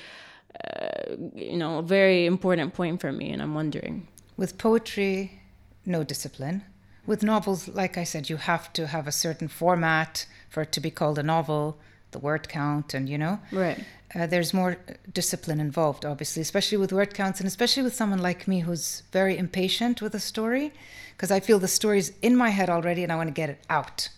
uh, 0.64 1.14
you 1.34 1.56
know, 1.56 1.78
a 1.78 1.82
very 1.82 2.26
important 2.26 2.74
point 2.74 3.00
for 3.00 3.12
me, 3.12 3.30
and 3.30 3.40
I'm 3.40 3.54
wondering. 3.54 4.08
With 4.36 4.58
poetry, 4.58 5.40
no 5.86 6.02
discipline. 6.02 6.64
With 7.08 7.22
novels, 7.22 7.68
like 7.68 7.96
I 7.96 8.04
said, 8.04 8.28
you 8.28 8.36
have 8.36 8.70
to 8.74 8.86
have 8.86 9.06
a 9.06 9.12
certain 9.12 9.48
format 9.48 10.26
for 10.50 10.60
it 10.64 10.72
to 10.72 10.80
be 10.80 10.90
called 10.90 11.18
a 11.18 11.22
novel, 11.22 11.78
the 12.10 12.18
word 12.18 12.50
count, 12.50 12.92
and 12.92 13.08
you 13.08 13.16
know. 13.16 13.40
Right. 13.50 13.82
Uh, 14.14 14.26
there's 14.26 14.52
more 14.52 14.76
discipline 15.14 15.58
involved, 15.58 16.04
obviously, 16.04 16.42
especially 16.42 16.76
with 16.76 16.92
word 16.92 17.14
counts, 17.14 17.40
and 17.40 17.46
especially 17.46 17.82
with 17.82 17.94
someone 17.94 18.18
like 18.18 18.46
me 18.46 18.60
who's 18.60 19.04
very 19.10 19.38
impatient 19.38 20.02
with 20.02 20.14
a 20.14 20.20
story, 20.20 20.70
because 21.16 21.30
I 21.30 21.40
feel 21.40 21.58
the 21.58 21.66
story's 21.80 22.12
in 22.20 22.36
my 22.36 22.50
head 22.50 22.68
already 22.68 23.04
and 23.04 23.10
I 23.10 23.16
want 23.16 23.28
to 23.28 23.40
get 23.42 23.48
it 23.48 23.64
out. 23.70 24.10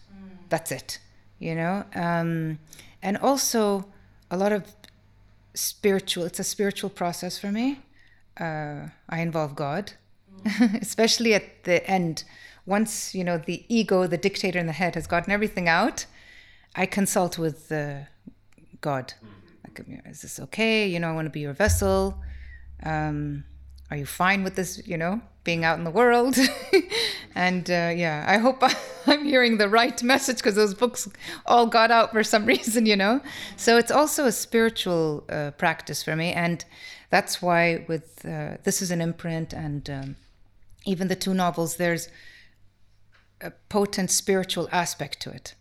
That's 0.48 0.72
it, 0.72 0.98
you 1.38 1.54
know. 1.54 1.84
Um, 1.94 2.58
and 3.02 3.16
also, 3.18 3.86
a 4.32 4.36
lot 4.36 4.50
of 4.50 4.64
spiritual. 5.54 6.24
It's 6.24 6.40
a 6.40 6.44
spiritual 6.56 6.90
process 6.90 7.38
for 7.38 7.52
me. 7.52 7.82
Uh, 8.36 8.88
I 9.08 9.20
involve 9.20 9.54
God, 9.54 9.92
especially 10.80 11.34
at 11.34 11.62
the 11.62 11.88
end. 11.88 12.24
Once 12.66 13.14
you 13.14 13.24
know 13.24 13.38
the 13.38 13.64
ego, 13.68 14.06
the 14.06 14.18
dictator 14.18 14.58
in 14.58 14.66
the 14.66 14.72
head, 14.72 14.94
has 14.94 15.06
gotten 15.06 15.32
everything 15.32 15.68
out, 15.68 16.06
I 16.74 16.86
consult 16.86 17.38
with 17.38 17.70
uh, 17.72 18.00
God. 18.80 19.14
Like, 19.64 19.86
is 20.06 20.22
this 20.22 20.40
okay? 20.40 20.86
You 20.86 21.00
know, 21.00 21.08
I 21.08 21.12
want 21.12 21.26
to 21.26 21.30
be 21.30 21.40
your 21.40 21.52
vessel. 21.52 22.20
Um, 22.82 23.44
are 23.90 23.96
you 23.96 24.06
fine 24.06 24.44
with 24.44 24.56
this? 24.56 24.86
You 24.86 24.96
know, 24.96 25.20
being 25.44 25.64
out 25.64 25.78
in 25.78 25.84
the 25.84 25.90
world. 25.90 26.36
and 27.34 27.68
uh, 27.70 27.92
yeah, 27.94 28.24
I 28.26 28.38
hope 28.38 28.62
I'm 29.06 29.24
hearing 29.24 29.58
the 29.58 29.68
right 29.68 30.00
message 30.02 30.36
because 30.36 30.54
those 30.54 30.74
books 30.74 31.08
all 31.46 31.66
got 31.66 31.90
out 31.90 32.12
for 32.12 32.22
some 32.22 32.46
reason, 32.54 32.86
you 32.86 32.96
know. 32.96 33.20
So 33.56 33.78
it's 33.78 33.90
also 33.90 34.26
a 34.26 34.32
spiritual 34.32 35.24
uh, 35.28 35.52
practice 35.52 36.02
for 36.02 36.16
me, 36.16 36.32
and 36.32 36.64
that's 37.10 37.42
why 37.42 37.84
with 37.88 38.24
uh, 38.24 38.56
this 38.64 38.82
is 38.82 38.90
an 38.90 39.00
imprint, 39.00 39.52
and 39.52 39.88
um, 39.90 40.16
even 40.84 41.08
the 41.08 41.16
two 41.16 41.34
novels, 41.34 41.76
there's 41.76 42.08
a 43.40 43.50
potent 43.68 44.10
spiritual 44.10 44.68
aspect 44.72 45.20
to 45.20 45.30
it. 45.30 45.54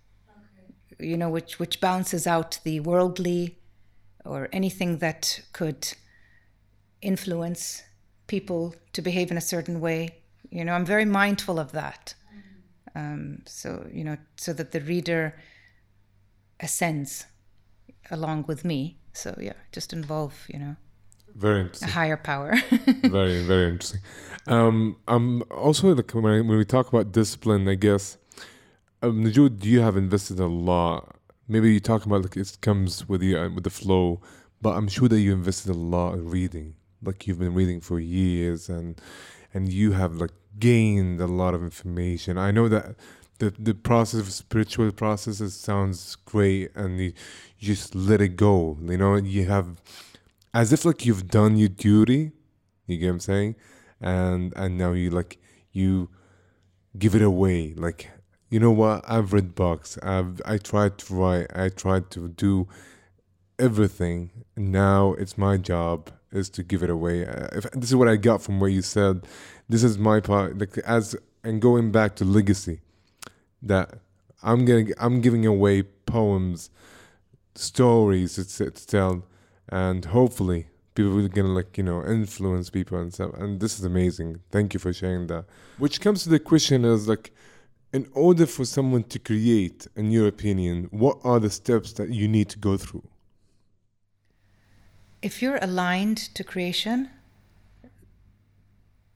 You 1.00 1.18
know, 1.18 1.30
which 1.30 1.60
which 1.60 1.80
balances 1.80 2.28
out 2.28 2.60
the 2.64 2.80
worldly 2.82 3.58
or 4.26 4.50
anything 4.52 4.98
that 4.98 5.42
could 5.54 5.94
influence 7.02 7.84
people 8.28 8.76
to 8.94 9.02
behave 9.02 9.32
in 9.32 9.38
a 9.38 9.42
certain 9.42 9.80
way. 9.80 10.16
You 10.50 10.66
know, 10.66 10.74
I'm 10.74 10.86
very 10.86 11.06
mindful 11.06 11.58
of 11.58 11.72
that. 11.72 12.16
Um, 12.96 13.44
so 13.46 13.88
you 13.94 14.04
know, 14.04 14.18
so 14.36 14.52
that 14.54 14.72
the 14.72 14.82
reader 14.82 15.36
ascends 16.60 17.26
along 18.12 18.46
with 18.48 18.66
me. 18.66 18.98
So 19.14 19.38
yeah, 19.40 19.54
just 19.72 19.94
involve 19.94 20.46
you 20.50 20.60
know 20.60 20.76
very 21.36 21.60
a 21.60 21.62
interesting. 21.64 21.90
higher 21.90 22.18
power. 22.18 22.56
very 23.04 23.44
very 23.44 23.70
interesting. 23.72 24.02
Um, 24.48 24.98
I'm 25.08 25.44
also 25.52 25.94
like 25.94 26.12
when, 26.12 26.26
I, 26.26 26.42
when 26.42 26.58
we 26.58 26.66
talk 26.66 26.88
about 26.90 27.12
discipline, 27.12 27.68
I 27.68 27.76
guess. 27.76 28.18
Um, 29.02 29.24
Najoud, 29.24 29.64
you 29.64 29.82
have 29.82 29.96
invested 29.96 30.40
a 30.40 30.48
lot. 30.48 31.16
Maybe 31.48 31.72
you 31.74 31.80
talk 31.80 32.06
about 32.06 32.24
like 32.24 32.36
it 32.36 32.58
comes 32.62 33.08
with 33.08 33.22
the 33.22 33.36
uh, 33.36 33.50
with 33.50 33.64
the 33.64 33.70
flow, 33.70 34.22
but 34.62 34.72
I'm 34.72 34.88
sure 34.88 35.08
that 35.08 35.20
you 35.20 35.34
invested 35.34 35.72
a 35.72 35.78
lot 35.78 36.14
in 36.14 36.30
reading. 36.30 36.76
Like 37.02 37.28
you've 37.28 37.40
been 37.40 37.54
reading 37.54 37.80
for 37.80 38.00
years, 38.00 38.70
and 38.70 39.00
and 39.54 39.72
you 39.72 39.94
have 39.94 40.16
like 40.16 40.32
gained 40.60 41.22
a 41.22 41.28
lot 41.28 41.54
of 41.54 41.64
information. 41.64 42.38
I 42.38 42.52
know 42.52 42.68
that 42.68 42.96
the 43.40 43.54
the 43.58 43.74
process 43.74 44.20
of 44.20 44.32
spiritual 44.32 44.92
processes 44.92 45.54
sounds 45.56 46.16
great, 46.26 46.76
and 46.76 47.00
you, 47.00 47.14
you 47.60 47.68
just 47.74 47.96
let 47.96 48.22
it 48.22 48.36
go. 48.36 48.78
You 48.82 48.98
know, 48.98 49.16
you 49.16 49.46
have 49.46 49.82
as 50.54 50.74
if 50.74 50.86
like 50.86 51.06
you've 51.06 51.28
done 51.28 51.58
your 51.58 51.70
duty. 51.70 52.32
You 52.88 52.98
get 52.98 53.08
what 53.08 53.12
I'm 53.12 53.20
saying? 53.20 53.56
And 54.02 54.54
and 54.56 54.78
now 54.78 54.94
you 54.94 55.10
like 55.10 55.40
you 55.72 56.10
give 56.98 57.16
it 57.16 57.22
away. 57.22 57.74
Like 57.76 58.10
you 58.50 58.60
know 58.60 58.72
what? 58.72 59.04
I've 59.08 59.34
read 59.34 59.56
books. 59.56 59.98
I've 60.02 60.42
I 60.46 60.58
tried 60.58 60.98
to 61.00 61.14
write. 61.14 61.48
I 61.56 61.70
tried 61.70 62.10
to 62.12 62.30
do 62.30 62.68
everything. 63.58 64.32
Now 64.56 65.14
it's 65.14 65.38
my 65.38 65.58
job 65.58 66.12
is 66.32 66.50
to 66.52 66.64
give 66.64 66.84
it 66.84 66.90
away. 66.90 67.26
Uh, 67.26 67.48
if, 67.54 67.72
this 67.72 67.90
is 67.90 67.96
what 67.96 68.08
I 68.08 68.16
got 68.16 68.42
from 68.42 68.60
what 68.60 68.68
you 68.68 68.82
said. 68.82 69.28
This 69.68 69.84
is 69.84 69.98
my 69.98 70.20
part. 70.20 70.58
Like 70.58 70.78
as 70.80 71.16
and 71.44 71.62
going 71.62 71.92
back 71.92 72.16
to 72.18 72.26
legacy, 72.26 72.82
that 73.62 73.96
I'm 74.42 74.66
getting. 74.66 74.94
I'm 75.00 75.22
giving 75.22 75.46
away 75.46 75.84
poems, 75.84 76.70
stories 77.56 78.36
to, 78.36 78.72
to 78.72 78.88
tell, 78.88 79.26
and 79.72 80.06
hopefully 80.06 80.68
people 80.96 81.12
will 81.12 81.28
gonna 81.28 81.50
like 81.50 81.78
you 81.78 81.84
know 81.84 82.04
influence 82.04 82.70
people 82.70 82.98
and 83.00 83.14
stuff. 83.14 83.34
And 83.36 83.60
this 83.60 83.80
is 83.80 83.86
amazing. 83.86 84.42
Thank 84.52 84.74
you 84.74 84.80
for 84.80 84.94
sharing 84.94 85.28
that. 85.28 85.46
Which 85.78 86.02
comes 86.02 86.24
to 86.24 86.30
the 86.30 86.40
question 86.40 86.86
is 86.86 87.08
like 87.08 87.32
in 87.92 88.08
order 88.14 88.46
for 88.46 88.66
someone 88.66 89.04
to 89.04 89.18
create, 89.18 89.88
in 89.96 90.12
your 90.12 90.28
opinion, 90.28 90.88
what 90.92 91.18
are 91.24 91.40
the 91.40 91.50
steps 91.50 91.94
that 91.94 92.10
you 92.10 92.28
need 92.28 92.50
to 92.50 92.60
go 92.60 92.78
through? 92.78 93.04
if 95.22 95.42
you're 95.42 95.60
aligned 95.62 96.18
to 96.18 96.44
creation, 96.44 97.10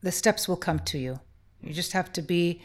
the 0.02 0.12
steps 0.12 0.46
will 0.46 0.56
come 0.56 0.78
to 0.80 0.98
you. 0.98 1.20
You 1.62 1.72
just 1.72 1.92
have 1.92 2.12
to 2.12 2.22
be 2.22 2.60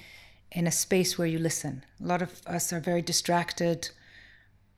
in 0.51 0.67
a 0.67 0.72
space 0.72 1.17
where 1.17 1.27
you 1.27 1.39
listen. 1.39 1.86
A 2.04 2.08
lot 2.08 2.21
of 2.21 2.41
us 2.45 2.73
are 2.73 2.80
very 2.80 3.02
distracted. 3.02 3.89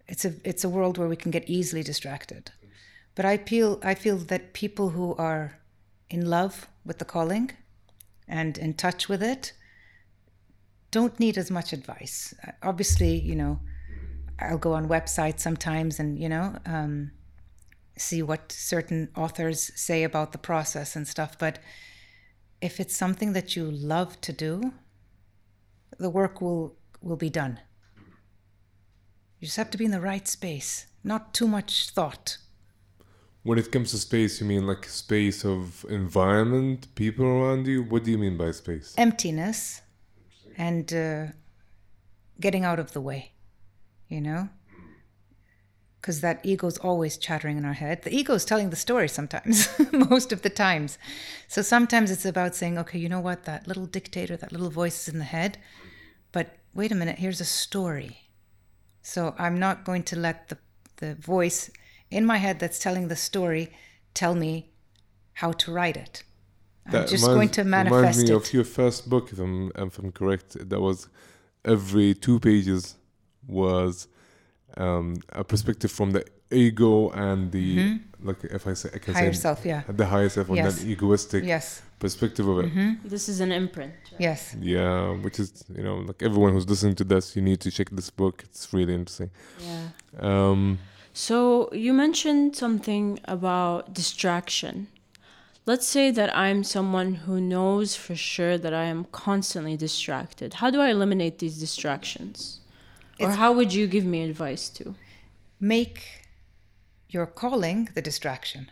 It's 0.08 0.26
a 0.26 0.34
it's 0.44 0.64
a 0.64 0.70
world 0.70 0.98
where 0.98 1.08
we 1.08 1.16
can 1.16 1.32
get 1.32 1.50
easily 1.50 1.82
distracted. 1.82 2.52
But 3.16 3.26
I 3.26 3.38
feel 3.38 3.80
I 3.84 3.96
feel 3.96 4.18
that 4.18 4.54
people 4.54 4.90
who 4.90 5.16
are 5.16 5.60
in 6.10 6.30
love 6.30 6.68
with 6.86 6.98
the 6.98 7.06
calling 7.06 7.52
and 8.28 8.58
in 8.58 8.74
touch 8.74 9.10
with 9.10 9.22
it 9.22 9.54
don't 10.92 11.20
need 11.20 11.38
as 11.38 11.50
much 11.50 11.74
advice. 11.74 12.34
Obviously, 12.64 13.20
you 13.20 13.36
know, 13.36 13.60
I'll 14.40 14.58
go 14.58 14.74
on 14.74 14.88
websites 14.88 15.40
sometimes 15.40 16.00
and 16.00 16.20
you 16.20 16.30
know. 16.30 16.58
Um, 16.66 17.12
see 17.98 18.22
what 18.22 18.52
certain 18.52 19.10
authors 19.16 19.72
say 19.76 20.04
about 20.04 20.32
the 20.32 20.38
process 20.38 20.96
and 20.96 21.08
stuff. 21.08 21.38
But 21.38 21.60
if 22.62 22.80
it's 22.80 22.96
something 22.96 23.34
that 23.34 23.56
you 23.56 23.70
love 23.70 24.20
to 24.22 24.34
do, 24.34 24.74
the 25.98 26.10
work 26.10 26.42
will 26.42 26.76
will 27.02 27.18
be 27.18 27.30
done. 27.30 27.60
You 29.40 29.48
just 29.48 29.58
have 29.58 29.72
to 29.72 29.78
be 29.78 29.86
in 29.86 29.92
the 29.92 30.02
right 30.02 30.28
space, 30.28 30.86
not 31.04 31.34
too 31.34 31.48
much 31.48 31.90
thought. 31.90 32.38
When 33.44 33.58
it 33.58 33.72
comes 33.72 33.92
to 33.92 33.98
space, 33.98 34.40
you 34.40 34.48
mean 34.48 34.68
like 34.68 34.86
space 34.86 35.44
of 35.44 35.86
environment, 35.90 36.88
people 36.96 37.26
around 37.26 37.66
you? 37.68 37.84
What 37.84 38.04
do 38.04 38.12
you 38.12 38.18
mean 38.18 38.38
by 38.38 38.52
space? 38.52 38.94
Emptiness 38.98 39.82
and 40.58 40.94
uh, 40.94 41.26
getting 42.40 42.64
out 42.66 42.80
of 42.80 42.92
the 42.92 43.02
way, 43.02 43.32
you 44.08 44.22
know? 44.22 44.50
because 46.02 46.22
that 46.22 46.44
ego's 46.44 46.80
always 46.80 47.16
chattering 47.16 47.58
in 47.58 47.66
our 47.66 47.74
head. 47.74 48.02
The 48.02 48.14
ego's 48.14 48.44
telling 48.44 48.72
the 48.72 48.76
story 48.76 49.08
sometimes, 49.08 49.70
most 49.92 50.32
of 50.32 50.42
the 50.42 50.50
times. 50.50 50.98
So 51.48 51.62
sometimes 51.62 52.10
it's 52.10 52.26
about 52.26 52.56
saying, 52.56 52.80
okay, 52.80 52.98
you 52.98 53.08
know 53.08 53.20
what, 53.20 53.44
that 53.44 53.68
little 53.68 53.86
dictator, 53.86 54.36
that 54.36 54.52
little 54.52 54.72
voice 54.72 55.08
is 55.08 55.14
in 55.14 55.20
the 55.20 55.26
head, 55.26 55.60
but 56.32 56.58
wait 56.74 56.92
a 56.92 56.96
minute, 56.96 57.20
here's 57.20 57.40
a 57.40 57.46
story. 57.46 58.30
So 59.04 59.36
I'm 59.38 59.60
not 59.60 59.86
going 59.86 60.02
to 60.04 60.16
let 60.16 60.50
the, 60.50 60.58
the 60.98 61.16
voice 61.16 61.70
in 62.12 62.26
my 62.26 62.38
head 62.38 62.60
that's 62.60 62.80
telling 62.80 63.08
the 63.08 63.16
story 63.16 63.72
tell 64.14 64.36
me 64.36 64.54
how 65.34 65.52
to 65.54 65.72
write 65.72 65.98
it. 65.98 66.24
I'm 66.86 66.92
That 66.94 67.08
just 67.08 67.24
reminds- 67.24 67.36
going 67.38 67.50
to 67.50 67.64
manifest 67.64 67.96
reminds 67.96 68.18
manifest 68.18 68.32
me 68.32 68.36
it. 68.36 68.48
of 68.50 68.54
your 68.54 68.64
first 68.66 69.10
book, 69.10 69.32
if 69.32 69.40
I'm, 69.40 69.72
if 69.76 69.98
I'm 70.00 70.12
correct. 70.12 70.70
That 70.70 70.82
was 70.82 71.08
every 71.64 72.14
two 72.16 72.40
pages 72.40 72.96
was 73.48 74.08
um, 74.78 75.16
a 75.30 75.44
perspective 75.44 75.92
from 75.92 76.12
the 76.12 76.24
ego 76.52 77.10
and 77.12 77.52
the 77.52 78.00
like. 78.22 78.44
If 78.44 78.68
I 78.68 78.74
say, 78.74 78.90
I 78.94 78.98
can 79.00 79.14
Mm-hmm. 79.14 79.24
Higher 79.24 79.34
say 79.34 79.40
self, 79.40 79.66
yeah. 79.66 79.82
the 79.88 80.06
higher 80.06 80.30
self, 80.30 80.50
or 80.50 80.56
Yes. 80.56 80.80
that 80.80 80.88
egoistic 80.88 81.44
Yes, 81.44 81.82
perspective 82.00 82.48
of 82.48 82.60
it. 82.66 82.70
This 83.04 83.28
is 83.30 83.40
an 83.42 83.52
imprint. 83.52 83.94
right? 84.12 84.22
yes. 84.28 84.56
Yeah, 84.60 85.12
which 85.26 85.40
is 85.40 85.64
you 85.78 85.84
know 85.84 85.98
like 86.10 86.22
everyone 86.24 86.52
who's 86.54 86.68
listening 86.70 86.96
to 86.96 87.04
this, 87.04 87.36
you 87.36 87.42
need 87.42 87.60
to 87.62 87.72
check 87.72 87.90
this 87.92 88.10
book. 88.10 88.44
It's 88.46 88.74
really 88.74 88.94
interesting. 88.94 89.30
Yeah. 89.60 89.88
Um, 90.20 90.80
So 91.14 91.72
you 91.74 91.94
mentioned 91.94 92.56
something 92.56 93.20
about 93.26 93.94
distraction. 93.94 94.88
Let's 95.66 95.88
say 95.88 96.10
that 96.12 96.36
I'm 96.36 96.64
someone 96.64 97.14
who 97.16 97.40
knows 97.40 97.96
for 97.96 98.16
sure 98.16 98.58
that 98.58 98.74
I 98.74 98.86
am 98.86 99.06
constantly 99.12 99.78
distracted. 99.78 100.56
How 100.56 100.70
do 100.72 100.82
I 100.82 100.90
eliminate 100.90 101.40
these 101.40 101.60
distractions? 101.60 102.62
Or 103.20 103.28
It's- 103.28 103.38
how 103.38 103.54
would 103.54 103.74
you 103.74 103.88
give 103.88 104.06
me 104.06 104.24
advice 104.24 104.70
to? 104.70 104.96
make 105.62 106.26
your 107.08 107.28
calling 107.28 107.88
the 107.94 108.02
distraction. 108.02 108.72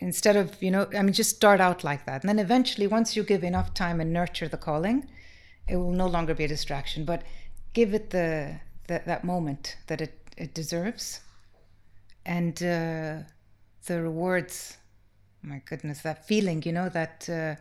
Instead 0.00 0.34
of, 0.34 0.60
you 0.62 0.70
know, 0.70 0.88
I 0.96 1.02
mean, 1.02 1.12
just 1.12 1.36
start 1.36 1.60
out 1.60 1.84
like 1.84 2.06
that. 2.06 2.22
And 2.22 2.28
then 2.28 2.38
eventually, 2.38 2.86
once 2.86 3.14
you 3.14 3.22
give 3.22 3.44
enough 3.44 3.74
time 3.74 4.00
and 4.00 4.12
nurture 4.12 4.48
the 4.48 4.56
calling, 4.56 5.06
it 5.68 5.76
will 5.76 5.92
no 5.92 6.06
longer 6.06 6.34
be 6.34 6.44
a 6.44 6.48
distraction. 6.48 7.04
But 7.04 7.22
give 7.74 7.92
it 7.92 8.10
the, 8.10 8.60
the 8.88 9.02
that 9.04 9.24
moment 9.24 9.76
that 9.88 10.00
it, 10.00 10.25
it 10.36 10.54
deserves. 10.54 11.20
And 12.24 12.56
uh, 12.62 13.18
the 13.86 14.02
rewards, 14.02 14.78
my 15.42 15.62
goodness, 15.64 16.02
that 16.02 16.26
feeling, 16.26 16.62
you 16.64 16.72
know, 16.72 16.88
that 16.88 17.28
uh, 17.28 17.54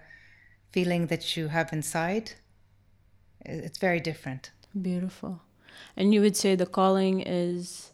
feeling 0.72 1.08
that 1.08 1.38
you 1.38 1.48
have 1.50 1.72
inside, 1.72 2.32
it's 3.46 3.78
very 3.78 4.00
different. 4.00 4.52
Beautiful. 4.82 5.42
And 5.96 6.14
you 6.14 6.22
would 6.22 6.36
say 6.36 6.56
the 6.56 6.66
calling 6.66 7.22
is 7.22 7.92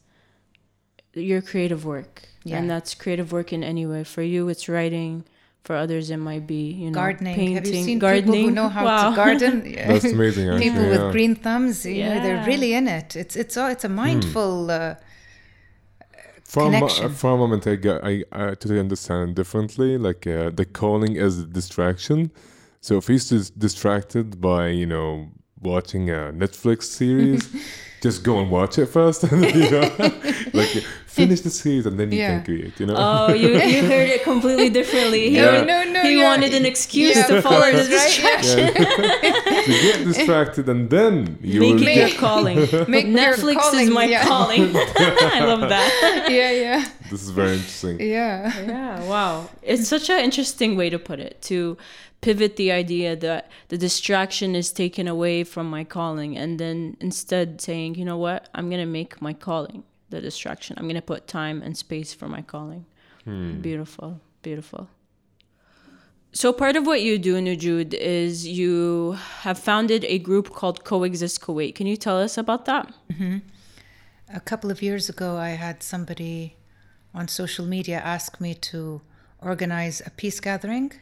your 1.13 1.41
creative 1.41 1.86
work. 1.86 2.28
Yeah. 2.44 2.58
And 2.58 2.70
that's 2.70 2.96
creative 2.96 3.32
work 3.32 3.52
in 3.54 3.63
any 3.63 3.86
way. 3.86 4.04
For 4.04 4.22
you, 4.22 4.50
it's 4.50 4.70
writing. 4.70 5.26
For 5.63 5.76
others, 5.76 6.10
it 6.10 6.17
might 6.17 6.47
be, 6.47 6.71
you 6.71 6.89
know, 6.89 6.95
gardening. 6.95 7.36
painting. 7.36 7.56
Have 7.56 7.67
you 7.67 7.84
seen 7.84 8.00
gardening. 8.00 8.26
people 8.32 8.50
who 8.50 8.52
know 8.52 8.67
how 8.67 8.84
Wow. 8.84 9.10
to 9.12 9.15
garden? 9.15 9.74
that's 9.88 10.06
amazing. 10.06 10.50
Actually, 10.50 10.63
people 10.63 10.82
yeah. 10.82 10.89
with 10.89 11.12
green 11.12 11.36
thumbs, 11.36 11.86
you 11.86 12.04
know, 12.04 12.19
they're 12.19 12.43
really 12.45 12.74
in 12.74 12.88
it. 12.88 13.15
It's 13.15 13.36
it's 13.36 13.56
all 13.58 13.69
it's 13.69 13.84
a 13.84 13.89
mindful. 13.89 14.71
Uh, 14.71 14.95
for 16.52 16.63
a, 16.63 16.65
connection. 16.65 17.13
for 17.13 17.32
a 17.32 17.38
moment 17.38 17.65
I 17.65 17.76
got 17.76 18.04
I, 18.04 18.26
I 18.34 18.47
totally 18.47 18.80
understand 18.80 19.36
differently 19.36 19.97
like 19.97 20.28
uh, 20.28 20.50
the 20.50 20.65
calling 20.65 21.15
is 21.15 21.39
a 21.39 21.45
distraction 21.45 22.30
so 22.82 22.97
if 22.97 23.08
he's 23.08 23.30
just 23.30 23.58
distracted 23.58 24.41
by 24.41 24.67
you 24.67 24.86
know 24.86 25.30
watching 25.62 26.10
a 26.10 26.34
Netflix 26.43 26.84
series 26.84 27.47
just 28.02 28.24
go 28.24 28.39
and 28.41 28.52
watch 28.52 28.78
it 28.78 28.88
first 28.88 29.24
you 29.32 29.71
know 29.71 29.89
like 30.54 30.84
finish 31.19 31.41
the 31.41 31.50
series 31.50 31.86
and 31.86 32.00
then 32.00 32.12
you 32.12 32.19
Yeah. 32.19 32.30
can 32.36 32.43
create. 32.45 32.74
You 32.80 32.86
know. 32.88 32.95
Oh, 32.97 33.34
you, 33.34 33.50
you 33.76 33.82
heard 33.93 34.10
it 34.15 34.24
completely 34.24 34.69
differently. 34.69 35.30
He, 35.30 35.36
Yeah. 35.36 35.63
No, 35.63 35.84
no, 35.84 36.02
he 36.04 36.13
yeah. 36.19 36.30
wanted 36.30 36.54
an 36.54 36.65
excuse 36.65 37.15
Yeah, 37.17 37.28
to 37.28 37.38
of 37.38 37.43
follow 37.43 37.69
the 37.71 37.88
distraction. 37.97 38.74
To 38.74 39.71
get 39.88 39.97
distracted 40.06 40.65
and 40.69 40.89
then 40.89 41.38
you 41.41 41.60
Make 41.60 41.74
will 41.76 41.82
it 41.88 41.95
get. 41.95 42.10
your 42.12 42.19
calling. 42.19 42.58
Make 42.88 43.08
your 43.08 43.17
Netflix 43.21 43.60
is 43.82 43.89
my 43.89 44.06
yeah. 44.06 44.24
calling. 44.26 44.63
I 45.38 45.39
love 45.52 45.63
that. 45.76 46.28
yeah, 46.30 46.52
yeah, 46.52 46.86
This 47.12 47.21
is 47.24 47.30
very 47.32 47.54
interesting. 47.60 48.00
yeah. 48.00 48.41
Yeah, 48.65 49.04
wow. 49.13 49.50
It's 49.62 49.88
such 49.88 50.10
an 50.10 50.19
interesting 50.28 50.76
way 50.78 50.89
to 50.89 51.00
put 51.00 51.19
it 51.19 51.41
to 51.52 51.78
pivot 52.21 52.56
the 52.56 52.71
idea 52.71 53.15
that 53.15 53.50
the 53.69 53.78
distraction 53.78 54.56
is 54.56 54.71
taken 54.71 55.08
away 55.08 55.43
from 55.43 55.65
my 55.69 55.84
calling 55.84 56.38
and 56.38 56.60
then 56.60 56.95
instead 57.00 57.60
saying, 57.60 57.95
you 57.95 58.06
know 58.06 58.17
what, 58.17 58.47
I'm 58.56 58.69
going 58.69 58.80
to 58.88 58.91
make 59.00 59.21
my 59.21 59.34
calling 59.34 59.84
the 60.12 60.21
distraction. 60.21 60.76
I'm 60.78 60.86
going 60.86 60.95
to 60.95 61.02
put 61.02 61.28
time 61.28 61.62
and 61.62 61.76
space 61.76 62.13
for 62.13 62.28
my 62.28 62.41
calling. 62.41 62.86
Hmm. 63.24 63.62
Beautiful, 63.62 64.19
beautiful. 64.41 64.88
So 66.34 66.54
part 66.54 66.78
of 66.78 66.86
what 66.86 67.02
you 67.02 67.17
do, 67.17 67.36
Najoud, 67.36 67.93
is 67.93 68.47
you 68.47 69.17
have 69.41 69.60
founded 69.60 70.06
a 70.06 70.17
group 70.17 70.52
called 70.52 70.86
Coexist 70.86 71.41
Kuwait. 71.41 71.76
Can 71.76 71.88
you 71.88 71.97
tell 71.97 72.17
us 72.17 72.38
about 72.38 72.65
that? 72.65 72.93
Mm-hmm. 73.12 73.39
A 74.34 74.39
couple 74.39 74.71
of 74.71 74.82
years 74.82 75.10
ago, 75.10 75.36
I 75.36 75.50
had 75.50 75.84
somebody 75.84 76.56
on 77.13 77.28
social 77.28 77.65
media 77.65 78.00
ask 78.00 78.39
me 78.39 78.54
to 78.54 79.02
organize 79.41 80.02
a 80.06 80.10
peace 80.10 80.39
gathering 80.39 80.93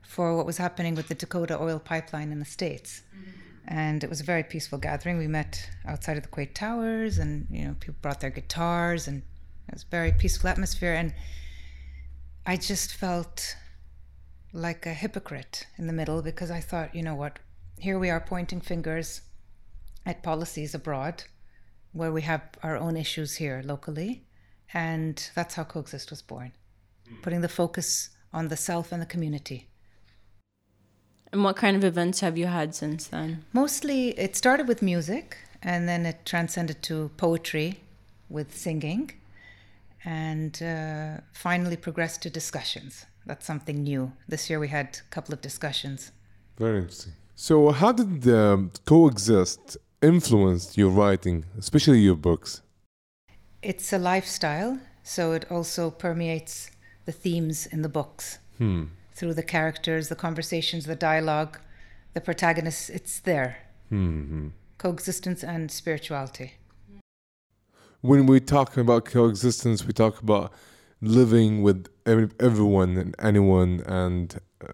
for 0.00 0.34
what 0.34 0.46
was 0.46 0.56
happening 0.56 0.94
with 0.94 1.08
the 1.08 1.14
Dakota 1.14 1.60
oil 1.60 1.78
pipeline 1.78 2.32
in 2.32 2.38
the 2.38 2.46
States. 2.46 3.02
Mm-hmm. 3.14 3.30
And 3.66 4.02
it 4.02 4.10
was 4.10 4.20
a 4.20 4.24
very 4.24 4.42
peaceful 4.42 4.78
gathering. 4.78 5.18
We 5.18 5.28
met 5.28 5.70
outside 5.86 6.16
of 6.16 6.24
the 6.24 6.28
Kuwait 6.28 6.54
Towers, 6.54 7.18
and 7.18 7.46
you 7.50 7.64
know, 7.64 7.76
people 7.78 7.94
brought 8.02 8.20
their 8.20 8.30
guitars, 8.30 9.06
and 9.06 9.22
it 9.68 9.74
was 9.74 9.84
a 9.84 9.90
very 9.90 10.12
peaceful 10.12 10.50
atmosphere. 10.50 10.94
And 10.94 11.14
I 12.44 12.56
just 12.56 12.94
felt 12.94 13.56
like 14.52 14.84
a 14.84 14.92
hypocrite 14.92 15.66
in 15.78 15.86
the 15.86 15.92
middle 15.92 16.22
because 16.22 16.50
I 16.50 16.60
thought, 16.60 16.94
you 16.94 17.02
know 17.02 17.14
what, 17.14 17.38
here 17.78 17.98
we 17.98 18.10
are 18.10 18.20
pointing 18.20 18.60
fingers 18.60 19.22
at 20.04 20.22
policies 20.22 20.74
abroad 20.74 21.24
where 21.92 22.12
we 22.12 22.22
have 22.22 22.42
our 22.62 22.76
own 22.76 22.96
issues 22.96 23.36
here 23.36 23.62
locally. 23.64 24.24
And 24.74 25.30
that's 25.34 25.54
how 25.54 25.64
Coexist 25.64 26.10
was 26.10 26.22
born, 26.22 26.52
hmm. 27.08 27.16
putting 27.22 27.42
the 27.42 27.48
focus 27.48 28.10
on 28.32 28.48
the 28.48 28.56
self 28.56 28.92
and 28.92 29.02
the 29.02 29.06
community. 29.06 29.68
And 31.32 31.42
what 31.44 31.56
kind 31.56 31.76
of 31.76 31.84
events 31.84 32.20
have 32.20 32.36
you 32.36 32.46
had 32.46 32.74
since 32.74 33.06
then? 33.06 33.44
Mostly, 33.52 34.10
it 34.18 34.36
started 34.36 34.68
with 34.68 34.82
music 34.82 35.38
and 35.62 35.88
then 35.88 36.04
it 36.04 36.26
transcended 36.26 36.82
to 36.82 37.10
poetry 37.16 37.80
with 38.28 38.54
singing 38.56 39.12
and 40.04 40.62
uh, 40.62 41.22
finally 41.32 41.76
progressed 41.76 42.22
to 42.22 42.30
discussions. 42.30 43.06
That's 43.24 43.46
something 43.46 43.82
new. 43.82 44.12
This 44.28 44.50
year 44.50 44.58
we 44.58 44.68
had 44.68 44.98
a 44.98 45.14
couple 45.14 45.32
of 45.32 45.40
discussions. 45.40 46.12
Very 46.58 46.78
interesting. 46.78 47.14
So, 47.34 47.70
how 47.70 47.92
did 47.92 48.28
um, 48.28 48.72
coexist 48.84 49.78
influence 50.02 50.76
your 50.76 50.90
writing, 50.90 51.44
especially 51.58 52.00
your 52.00 52.16
books? 52.16 52.62
It's 53.62 53.92
a 53.92 53.98
lifestyle, 53.98 54.80
so 55.02 55.32
it 55.32 55.50
also 55.50 55.90
permeates 55.90 56.70
the 57.06 57.12
themes 57.12 57.66
in 57.66 57.82
the 57.82 57.88
books 57.88 58.38
Hmm. 58.58 58.84
Through 59.22 59.34
the 59.34 59.42
characters, 59.58 60.08
the 60.08 60.16
conversations, 60.16 60.84
the 60.84 60.96
dialogue, 60.96 61.56
the 62.12 62.20
protagonists. 62.20 62.90
It's 62.90 63.20
there. 63.20 63.58
Hmm. 63.88 64.48
Coexistence 64.78 65.44
and 65.44 65.70
spirituality. 65.70 66.54
When 68.00 68.26
we 68.26 68.40
talk 68.40 68.76
about 68.76 69.04
coexistence, 69.04 69.86
we 69.86 69.92
talk 69.92 70.20
about 70.20 70.52
living 71.00 71.62
with 71.62 71.86
everyone 72.04 72.96
and 72.96 73.14
anyone, 73.20 73.84
and 73.86 74.40
uh, 74.60 74.72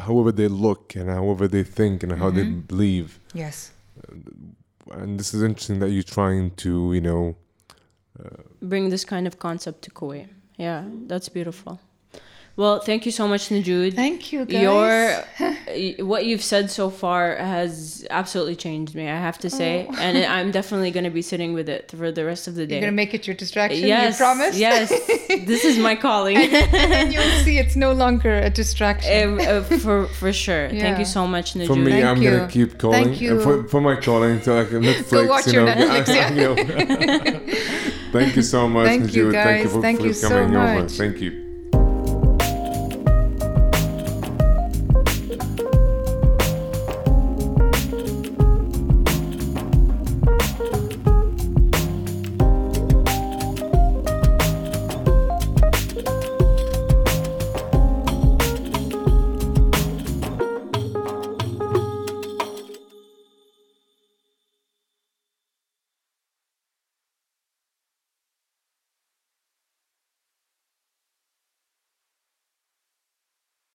however 0.00 0.32
they 0.32 0.48
look 0.48 0.96
and 0.96 1.10
however 1.10 1.46
they 1.46 1.62
think 1.62 2.02
and 2.02 2.12
how 2.12 2.30
they 2.30 2.46
Mhm. 2.46 2.66
believe. 2.66 3.20
Yes. 3.34 3.72
And 4.90 5.20
this 5.20 5.34
is 5.34 5.42
interesting 5.42 5.80
that 5.80 5.90
you're 5.90 6.14
trying 6.20 6.52
to, 6.64 6.94
you 6.94 7.02
know, 7.02 7.36
bring 8.62 8.88
this 8.88 9.04
kind 9.04 9.26
of 9.26 9.34
concept 9.38 9.82
to 9.82 9.90
Kuwait. 9.90 10.28
Yeah, 10.56 10.84
that's 11.08 11.28
beautiful. 11.28 11.78
Well, 12.54 12.80
thank 12.80 13.06
you 13.06 13.12
so 13.12 13.26
much, 13.26 13.48
Najoud. 13.48 13.94
Thank 13.94 14.30
you, 14.30 14.44
guys. 14.44 14.62
Your 14.62 16.04
what 16.06 16.26
you've 16.26 16.42
said 16.42 16.70
so 16.70 16.90
far 16.90 17.34
has 17.36 18.06
absolutely 18.10 18.56
changed 18.56 18.94
me. 18.94 19.08
I 19.08 19.16
have 19.18 19.38
to 19.38 19.48
say, 19.48 19.86
Oh. 19.88 19.96
and 19.98 20.18
I'm 20.18 20.50
definitely 20.50 20.90
going 20.90 21.04
to 21.04 21.10
be 21.10 21.22
sitting 21.22 21.54
with 21.54 21.68
it 21.70 21.90
for 21.90 22.12
the 22.12 22.26
rest 22.26 22.48
of 22.48 22.54
the 22.54 22.66
day. 22.66 22.74
You're 22.74 22.82
gonna 22.82 22.92
make 22.92 23.14
it 23.14 23.26
your 23.26 23.34
distraction. 23.36 23.86
yes, 23.86 24.18
You 24.18 24.24
promise? 24.24 24.58
yes, 24.58 24.90
this 25.46 25.64
is 25.64 25.78
my 25.78 25.96
calling. 25.96 26.36
and 26.36 27.10
you'll 27.12 27.22
see 27.44 27.58
it's 27.58 27.74
no 27.74 27.92
longer 27.92 28.34
a 28.40 28.50
distraction. 28.50 29.40
Uh, 29.40 29.44
uh, 29.44 29.62
for 29.78 30.06
for 30.08 30.30
sure. 30.32 30.68
Thank 30.68 30.98
you 30.98 31.06
so 31.06 31.26
much, 31.26 31.54
Najoud. 31.54 31.66
for 31.68 31.76
me, 31.76 31.92
Thank 31.92 32.04
I'm 32.04 32.20
you. 32.22 32.30
gonna 32.32 32.48
keep 32.48 32.76
calling. 32.78 33.04
Thank 33.04 33.20
you. 33.22 33.32
And 33.32 33.42
for, 33.42 33.64
for 33.68 33.80
my 33.80 33.96
calling 33.96 34.40
to 34.42 34.52
like 34.52 34.68
Netflix, 34.88 35.26
watch 35.28 35.46
you 35.46 35.52
your 35.54 35.64
know. 35.64 35.74
Netflix, 35.74 36.08
yeah. 36.14 36.30
you 36.30 36.40
know. 36.42 37.54
Thank 38.12 38.36
you 38.36 38.42
so 38.42 38.68
much, 38.68 38.86
Thank 38.88 39.14
you, 39.14 39.28
Najoud. 39.28 39.32
Thank 39.32 39.58
you 39.58 39.64
guys. 39.64 39.72
for, 39.72 39.80
Thank 39.80 40.00
for 40.00 40.06
you 40.06 40.12
so 40.12 40.28
coming 40.28 40.54
over. 40.54 40.82
much. 40.82 40.92
Thank 40.92 41.20
you. 41.22 41.41